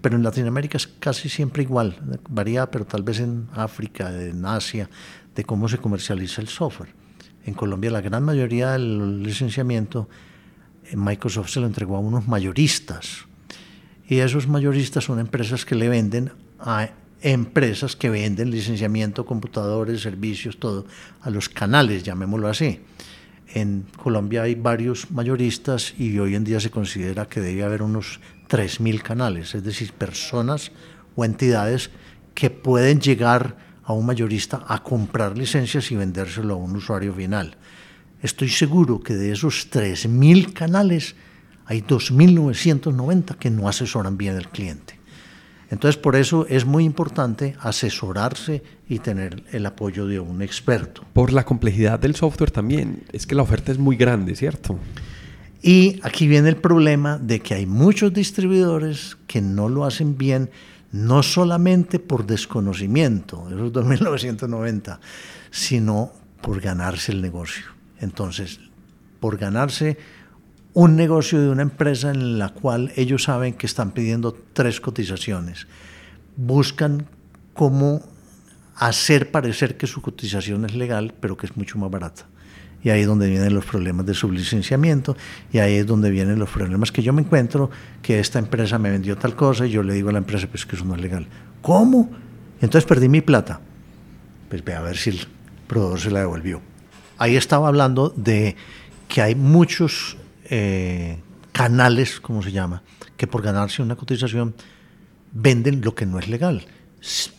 [0.00, 1.96] pero en Latinoamérica es casi siempre igual.
[2.28, 4.88] Varía, pero tal vez en África, en Asia,
[5.34, 6.94] de cómo se comercializa el software.
[7.44, 10.08] En Colombia la gran mayoría del licenciamiento
[10.94, 13.26] Microsoft se lo entregó a unos mayoristas.
[14.08, 16.90] Y esos mayoristas son empresas que le venden a
[17.22, 20.86] empresas que venden licenciamiento, computadores, servicios, todo,
[21.20, 22.80] a los canales, llamémoslo así.
[23.54, 28.20] En Colombia hay varios mayoristas y hoy en día se considera que debe haber unos
[28.48, 30.72] 3.000 canales, es decir, personas
[31.16, 31.90] o entidades
[32.34, 37.56] que pueden llegar a un mayorista a comprar licencias y vendérselo a un usuario final.
[38.22, 41.14] Estoy seguro que de esos 3.000 canales
[41.66, 45.01] hay 2.990 que no asesoran bien al cliente.
[45.72, 51.02] Entonces, por eso es muy importante asesorarse y tener el apoyo de un experto.
[51.14, 54.78] Por la complejidad del software también, es que la oferta es muy grande, ¿cierto?
[55.62, 60.50] Y aquí viene el problema de que hay muchos distribuidores que no lo hacen bien,
[60.90, 64.98] no solamente por desconocimiento, esos 2.990,
[65.50, 66.12] sino
[66.42, 67.64] por ganarse el negocio.
[67.98, 68.60] Entonces,
[69.20, 69.96] por ganarse
[70.74, 75.66] un negocio de una empresa en la cual ellos saben que están pidiendo tres cotizaciones.
[76.36, 77.06] Buscan
[77.52, 78.02] cómo
[78.76, 82.26] hacer parecer que su cotización es legal, pero que es mucho más barata.
[82.82, 85.16] Y ahí es donde vienen los problemas de sublicenciamiento,
[85.52, 87.70] y ahí es donde vienen los problemas que yo me encuentro,
[88.00, 90.66] que esta empresa me vendió tal cosa, y yo le digo a la empresa, pues
[90.66, 91.26] que eso no es legal.
[91.60, 92.10] ¿Cómo?
[92.60, 93.60] Entonces perdí mi plata.
[94.48, 95.20] Pues ve a ver si el
[95.68, 96.60] proveedor se la devolvió.
[97.18, 98.56] Ahí estaba hablando de
[99.06, 100.16] que hay muchos
[100.54, 101.16] eh,
[101.52, 102.82] canales, como se llama,
[103.16, 104.54] que por ganarse una cotización
[105.32, 106.66] venden lo que no es legal.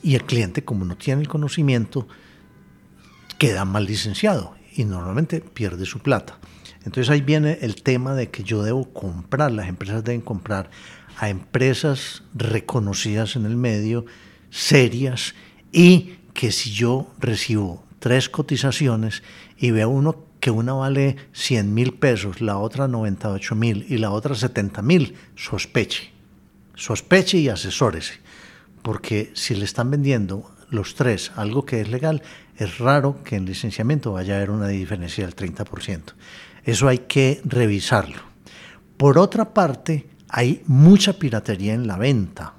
[0.02, 2.08] Y el cliente, como no tiene el conocimiento,
[3.38, 6.40] queda mal licenciado y normalmente pierde su plata.
[6.86, 10.72] Entonces ahí viene el tema de que yo debo comprar, las empresas deben comprar
[11.20, 14.06] a empresas reconocidas en el medio,
[14.50, 15.36] serias
[15.72, 19.22] y que si yo recibo tres cotizaciones
[19.56, 24.12] y veo uno que una vale 100 mil pesos, la otra 98 mil y la
[24.12, 26.12] otra 70 mil, sospeche.
[26.76, 28.16] Sospeche y asesórese.
[28.82, 32.24] Porque si le están vendiendo los tres algo que es legal,
[32.58, 36.12] es raro que en licenciamiento vaya a haber una diferencia del 30%.
[36.66, 38.22] Eso hay que revisarlo.
[38.98, 42.56] Por otra parte, hay mucha piratería en la venta.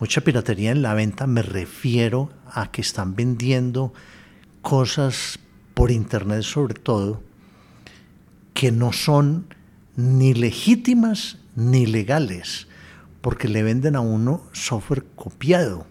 [0.00, 3.92] Mucha piratería en la venta me refiero a que están vendiendo
[4.62, 5.38] cosas
[5.78, 7.22] por internet sobre todo
[8.52, 9.46] que no son
[9.94, 12.66] ni legítimas ni legales,
[13.20, 15.86] porque le venden a uno software copiado,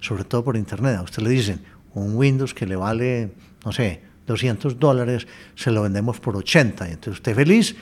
[0.00, 0.96] sobre todo por internet.
[0.96, 1.60] A usted le dicen
[1.94, 3.32] un Windows que le vale,
[3.64, 6.88] no sé, 200 dólares, se lo vendemos por 80.
[6.88, 7.76] Y entonces usted feliz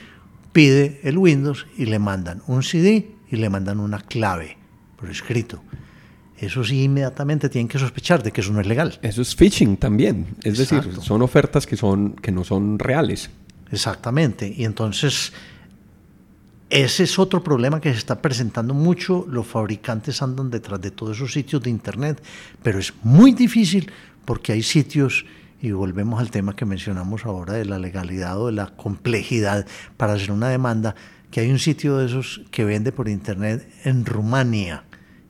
[0.53, 4.55] pide el Windows y le mandan un CD y le mandan una clave
[4.97, 5.63] por escrito
[6.41, 8.97] eso sí inmediatamente tienen que sospechar de que eso no es legal.
[9.01, 13.29] Eso es phishing también, es decir, son ofertas que, son, que no son reales.
[13.71, 15.33] Exactamente, y entonces
[16.69, 21.17] ese es otro problema que se está presentando mucho, los fabricantes andan detrás de todos
[21.17, 22.21] esos sitios de Internet,
[22.61, 23.91] pero es muy difícil
[24.23, 25.25] porque hay sitios,
[25.61, 29.65] y volvemos al tema que mencionamos ahora de la legalidad o de la complejidad
[29.97, 30.95] para hacer una demanda,
[31.31, 34.83] que hay un sitio de esos que vende por Internet en Rumania.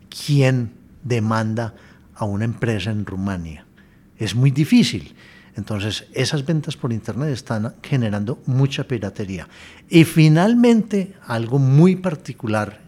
[0.09, 1.73] ¿Quién demanda
[2.15, 3.65] a una empresa en Rumania.
[4.17, 5.15] Es muy difícil.
[5.55, 9.47] Entonces, esas ventas por Internet están generando mucha piratería.
[9.89, 12.79] Y finalmente, algo muy particular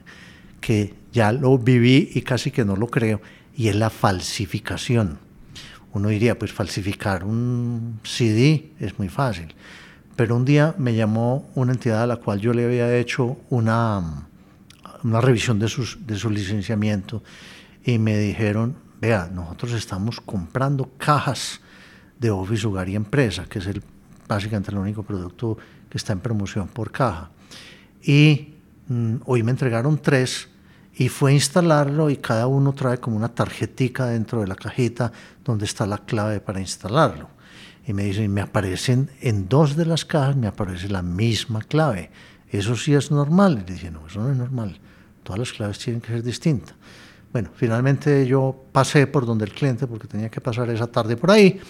[0.59, 3.21] que ya lo viví y casi que no lo creo,
[3.55, 5.19] y es la falsificación.
[5.93, 9.53] Uno diría, pues falsificar un CD es muy fácil.
[10.15, 14.27] Pero un día me llamó una entidad a la cual yo le había hecho una,
[15.03, 17.23] una revisión de, sus, de su licenciamiento
[17.83, 21.61] y me dijeron, vea, nosotros estamos comprando cajas
[22.19, 23.81] de Office Hogar y Empresa, que es el,
[24.27, 25.57] básicamente el único producto
[25.89, 27.31] que está en promoción por caja.
[28.03, 28.55] Y
[28.87, 30.49] mm, hoy me entregaron tres
[30.93, 35.11] y fue a instalarlo y cada uno trae como una tarjetica dentro de la cajita
[35.43, 37.29] donde está la clave para instalarlo.
[37.87, 42.11] Y me dicen, me aparecen en dos de las cajas, me aparece la misma clave.
[42.49, 43.63] Eso sí es normal.
[43.63, 44.79] Y le dije, no, eso no es normal.
[45.23, 46.75] Todas las claves tienen que ser distintas.
[47.31, 51.31] Bueno, finalmente yo pasé por donde el cliente, porque tenía que pasar esa tarde por
[51.31, 51.61] ahí,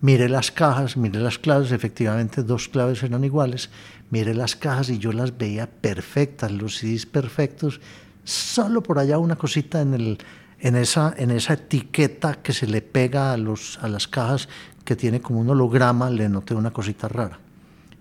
[0.00, 3.70] miré las cajas, miré las claves, efectivamente dos claves eran iguales,
[4.10, 7.80] miré las cajas y yo las veía perfectas, los CDs perfectos,
[8.24, 10.18] solo por allá una cosita en, el,
[10.58, 14.48] en, esa, en esa etiqueta que se le pega a, los, a las cajas,
[14.84, 17.38] que tiene como un holograma, le noté una cosita rara.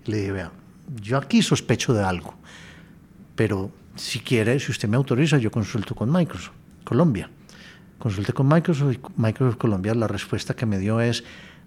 [0.05, 0.51] Le dije, vea,
[0.99, 2.33] yo aquí sospecho de algo,
[3.35, 6.62] pero si quiere, si usted me autoriza, yo consulto con Microsoft.
[6.83, 7.29] Colombia.
[7.99, 11.23] Consulté con Microsoft y Microsoft Colombia la respuesta que me dio es,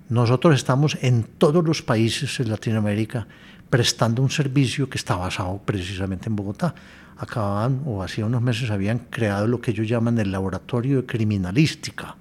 [0.09, 3.27] nosotros estamos en todos los países en Latinoamérica
[3.71, 6.75] prestando un servicio que está basado precisamente en Bogotá.
[7.19, 12.17] Acababan, o hacía unos meses, habían creado lo que ellos llaman el laboratorio de criminalística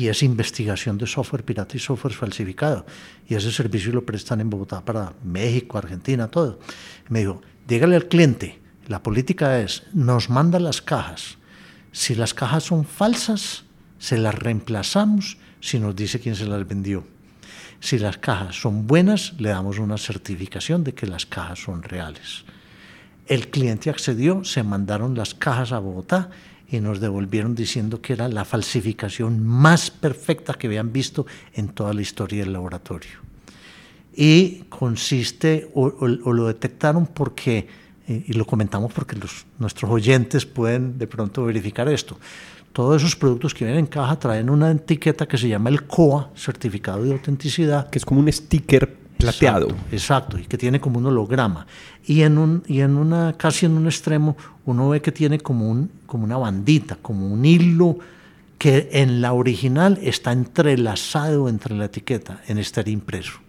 [0.00, 2.86] y es investigación de software pirata y software falsificado.
[3.28, 6.58] Y ese servicio lo prestan en Bogotá para México, Argentina, todo.
[7.10, 11.36] Me dijo, dígale al cliente, la política es, nos manda las cajas,
[11.92, 13.64] si las cajas son falsas,
[13.98, 17.04] se las reemplazamos si nos dice quién se las vendió.
[17.80, 22.44] Si las cajas son buenas, le damos una certificación de que las cajas son reales.
[23.26, 26.30] El cliente accedió, se mandaron las cajas a Bogotá
[26.68, 31.94] y nos devolvieron diciendo que era la falsificación más perfecta que habían visto en toda
[31.94, 33.18] la historia del laboratorio.
[34.14, 37.68] Y consiste, o, o lo detectaron porque
[38.26, 42.18] y lo comentamos porque los, nuestros oyentes pueden de pronto verificar esto.
[42.72, 46.30] Todos esos productos que vienen en caja traen una etiqueta que se llama el COA,
[46.36, 47.90] certificado de autenticidad.
[47.90, 49.68] Que es como un sticker plateado.
[49.90, 51.66] Exacto, y que tiene como un holograma.
[52.06, 55.68] Y en, un, y en una, casi en un extremo, uno ve que tiene como,
[55.68, 57.98] un, como una bandita, como un hilo
[58.56, 63.40] que en la original está entrelazado entre la etiqueta, en este impreso.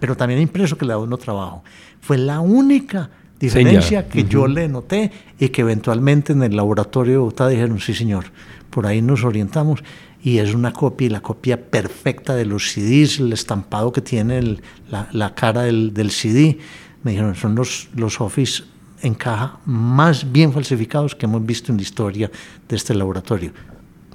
[0.00, 1.62] Pero también impreso que le da uno trabajo.
[2.00, 7.18] Fue la única diferencia que yo le noté y que eventualmente en el laboratorio de
[7.18, 8.26] Bogotá dijeron, sí señor,
[8.70, 9.82] por ahí nos orientamos
[10.22, 14.58] y es una copia y la copia perfecta de los CDs, el estampado que tiene
[14.90, 16.58] la, la, cara del, del, CD.
[17.02, 18.64] Me dijeron, son los, los Office
[19.02, 22.30] en caja más bien falsificados que hemos visto en la historia
[22.68, 23.52] de este laboratorio.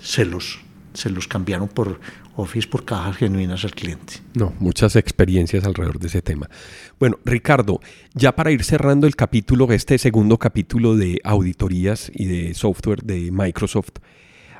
[0.01, 0.59] Se los,
[0.93, 1.99] se los cambiaron por
[2.36, 4.15] Office por cajas genuinas al cliente.
[4.34, 6.49] No, muchas experiencias alrededor de ese tema.
[6.99, 7.79] Bueno, Ricardo,
[8.13, 13.32] ya para ir cerrando el capítulo, este segundo capítulo de auditorías y de software de
[13.32, 13.99] Microsoft,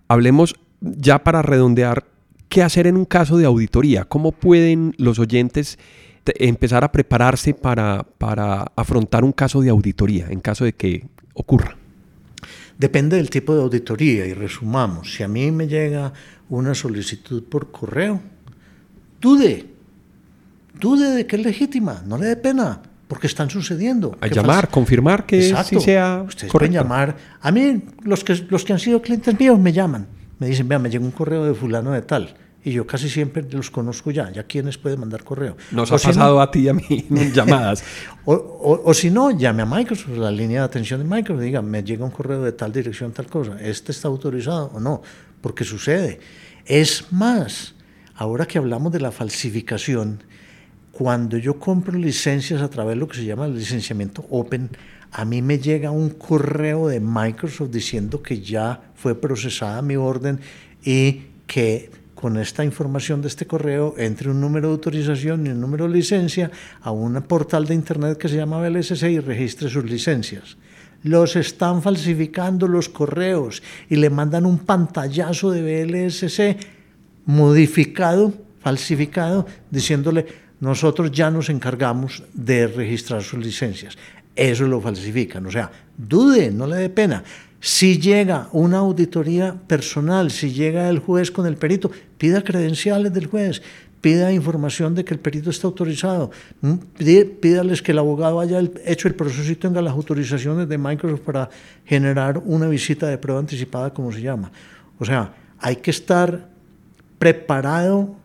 [0.08, 2.06] hablemos ya para redondear
[2.52, 4.04] ¿qué hacer en un caso de auditoría?
[4.04, 5.80] ¿Cómo pueden los oyentes
[6.26, 11.78] empezar a prepararse para, para afrontar un caso de auditoría en caso de que ocurra?
[12.82, 15.14] Depende del tipo de auditoría y resumamos.
[15.14, 16.12] Si a mí me llega
[16.50, 18.20] una solicitud por correo,
[19.22, 19.68] dude,
[20.80, 24.18] dude de que es legítima, no le dé pena, porque están sucediendo.
[24.20, 27.16] A llamar, confirmar que sí sea Ustedes pueden llamar.
[27.40, 30.08] A mí, los que, los que han sido clientes míos me llaman,
[30.40, 33.44] me dicen, vea, me llega un correo de fulano de tal y yo casi siempre
[33.50, 35.58] los conozco ya, ya quienes pueden mandar correo.
[35.72, 37.84] Nos ha pasado a ti y a mí en llamadas.
[38.26, 42.06] o, si no, llame a Microsoft, la línea de atención de Microsoft, diga, me llega
[42.06, 45.02] un correo de tal dirección, tal cosa, ¿este está autorizado o no?
[45.42, 46.20] Porque sucede.
[46.66, 47.74] Es más,
[48.16, 50.24] ahora que hablamos de la falsificación,
[50.92, 54.70] cuando yo compro licencias a través de lo que se llama el licenciamiento Open,
[55.12, 60.40] a mí me llega un correo de Microsoft diciendo que ya fue procesada mi orden
[60.84, 61.90] y que
[62.22, 65.96] con esta información de este correo entre un número de autorización y un número de
[65.96, 66.52] licencia
[66.82, 70.56] a un portal de internet que se llama BLSC y registre sus licencias.
[71.02, 76.58] Los están falsificando los correos y le mandan un pantallazo de BLSC
[77.26, 80.28] modificado, falsificado, diciéndole
[80.60, 83.98] nosotros ya nos encargamos de registrar sus licencias.
[84.36, 85.44] Eso lo falsifican.
[85.48, 87.24] O sea, dude, no le dé pena.
[87.62, 93.28] Si llega una auditoría personal, si llega el juez con el perito, pida credenciales del
[93.28, 93.62] juez,
[94.02, 96.32] pida información de que el perito está autorizado,
[96.62, 96.74] mm,
[97.40, 101.50] pídales que el abogado haya hecho el proceso y tenga las autorizaciones de Microsoft para
[101.86, 104.52] generar una visita de prueba anticipada, como se llama.
[104.98, 106.50] O sea, hay que estar
[107.20, 108.16] preparado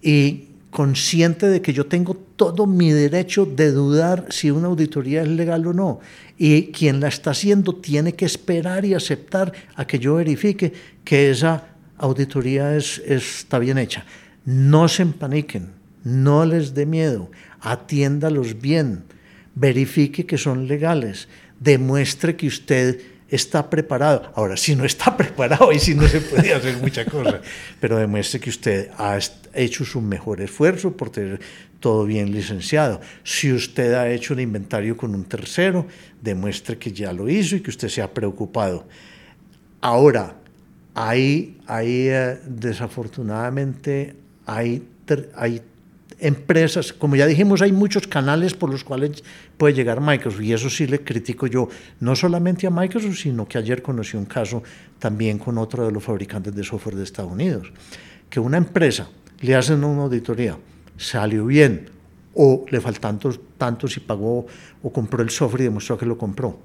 [0.00, 5.28] y consciente de que yo tengo todo mi derecho de dudar si una auditoría es
[5.28, 6.00] legal o no.
[6.38, 10.72] Y quien la está haciendo tiene que esperar y aceptar a que yo verifique
[11.04, 11.68] que esa
[11.98, 14.06] auditoría es, está bien hecha.
[14.46, 15.68] No se empaniquen,
[16.04, 19.04] no les dé miedo, atiéndalos bien,
[19.54, 21.28] verifique que son legales,
[21.60, 22.98] demuestre que usted
[23.32, 24.30] está preparado.
[24.34, 27.40] Ahora, si no está preparado y si no se puede hacer mucha cosa,
[27.80, 29.18] pero demuestre que usted ha
[29.54, 31.40] hecho su mejor esfuerzo por tener
[31.80, 33.00] todo bien licenciado.
[33.24, 35.86] Si usted ha hecho un inventario con un tercero,
[36.20, 38.86] demuestre que ya lo hizo y que usted se ha preocupado.
[39.80, 40.36] Ahora,
[40.94, 44.14] hay eh, desafortunadamente,
[44.46, 44.86] hay,
[45.34, 45.62] hay
[46.22, 49.22] empresas, como ya dijimos, hay muchos canales por los cuales
[49.56, 51.68] puede llegar Microsoft y eso sí le critico yo,
[52.00, 54.62] no solamente a Microsoft, sino que ayer conocí un caso
[54.98, 57.72] también con otro de los fabricantes de software de Estados Unidos,
[58.30, 59.08] que una empresa
[59.40, 60.56] le hacen una auditoría,
[60.96, 61.90] salió bien
[62.34, 64.46] o le faltan tantos, tantos y pagó
[64.82, 66.58] o compró el software y demostró que lo compró.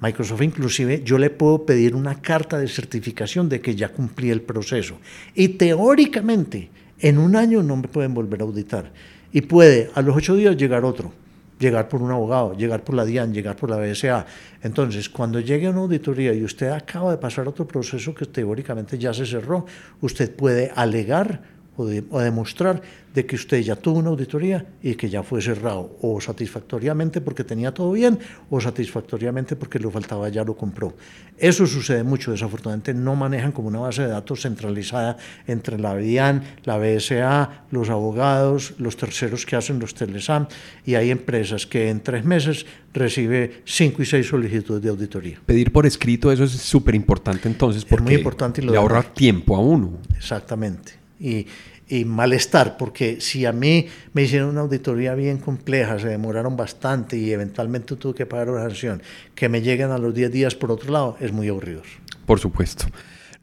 [0.00, 4.42] Microsoft inclusive yo le puedo pedir una carta de certificación de que ya cumplí el
[4.42, 4.98] proceso
[5.34, 6.70] y teóricamente
[7.00, 8.90] en un año no me pueden volver a auditar.
[9.32, 11.12] Y puede a los ocho días llegar otro,
[11.58, 14.26] llegar por un abogado, llegar por la DIAN, llegar por la BSA.
[14.62, 18.98] Entonces, cuando llegue a una auditoría y usted acaba de pasar otro proceso que teóricamente
[18.98, 19.66] ya se cerró,
[20.00, 21.42] usted puede alegar
[21.76, 22.80] o, demostrar
[23.16, 27.44] de que usted ya tuvo una auditoría y que ya fue cerrado, o satisfactoriamente porque
[27.44, 28.18] tenía todo bien,
[28.50, 30.94] o satisfactoriamente porque lo faltaba ya lo compró.
[31.38, 36.42] Eso sucede mucho, desafortunadamente no manejan como una base de datos centralizada entre la BIAN,
[36.64, 40.46] la BSA, los abogados, los terceros que hacen los telesam,
[40.84, 45.40] y hay empresas que en tres meses recibe cinco y seis solicitudes de auditoría.
[45.46, 49.02] Pedir por escrito, eso es súper importante entonces, porque muy importante y lo le ahorra
[49.02, 50.00] tiempo a uno.
[50.14, 50.92] Exactamente.
[51.18, 51.46] Y,
[51.88, 57.16] y malestar, porque si a mí me hicieron una auditoría bien compleja, se demoraron bastante
[57.16, 59.02] y eventualmente tuve que pagar una sanción,
[59.34, 61.82] que me lleguen a los 10 días por otro lado, es muy aburrido.
[62.26, 62.86] Por supuesto.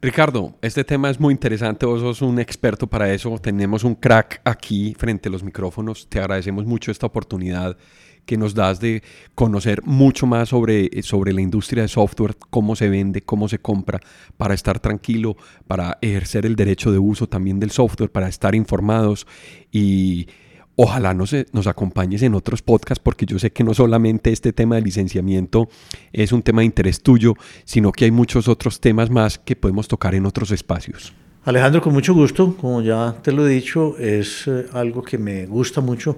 [0.02, 4.42] Ricardo, este tema es muy interesante, vos sos un experto para eso, tenemos un crack
[4.44, 7.78] aquí frente a los micrófonos, te agradecemos mucho esta oportunidad
[8.24, 9.02] que nos das de
[9.34, 14.00] conocer mucho más sobre, sobre la industria de software, cómo se vende, cómo se compra,
[14.36, 19.26] para estar tranquilo, para ejercer el derecho de uso también del software, para estar informados.
[19.70, 20.28] Y
[20.76, 24.76] ojalá nos, nos acompañes en otros podcasts porque yo sé que no solamente este tema
[24.76, 25.68] de licenciamiento
[26.12, 29.88] es un tema de interés tuyo, sino que hay muchos otros temas más que podemos
[29.88, 31.12] tocar en otros espacios.
[31.44, 35.44] Alejandro, con mucho gusto, como ya te lo he dicho, es eh, algo que me
[35.44, 36.16] gusta mucho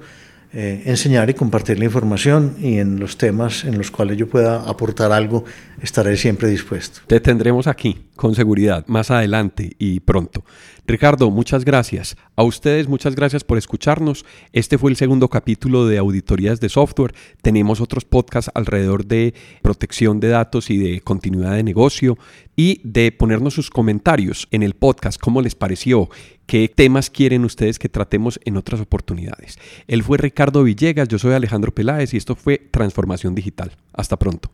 [0.52, 4.62] eh, enseñar y compartir la información y en los temas en los cuales yo pueda
[4.62, 5.44] aportar algo,
[5.82, 7.00] estaré siempre dispuesto.
[7.06, 10.44] Te tendremos aquí, con seguridad, más adelante y pronto.
[10.86, 12.16] Ricardo, muchas gracias.
[12.36, 14.24] A ustedes, muchas gracias por escucharnos.
[14.52, 17.12] Este fue el segundo capítulo de Auditorías de Software.
[17.42, 22.16] Tenemos otros podcasts alrededor de protección de datos y de continuidad de negocio
[22.54, 26.08] y de ponernos sus comentarios en el podcast, cómo les pareció,
[26.46, 29.58] qué temas quieren ustedes que tratemos en otras oportunidades.
[29.88, 33.72] Él fue Ricardo Villegas, yo soy Alejandro Peláez y esto fue Transformación Digital.
[33.92, 34.44] Hasta pronto.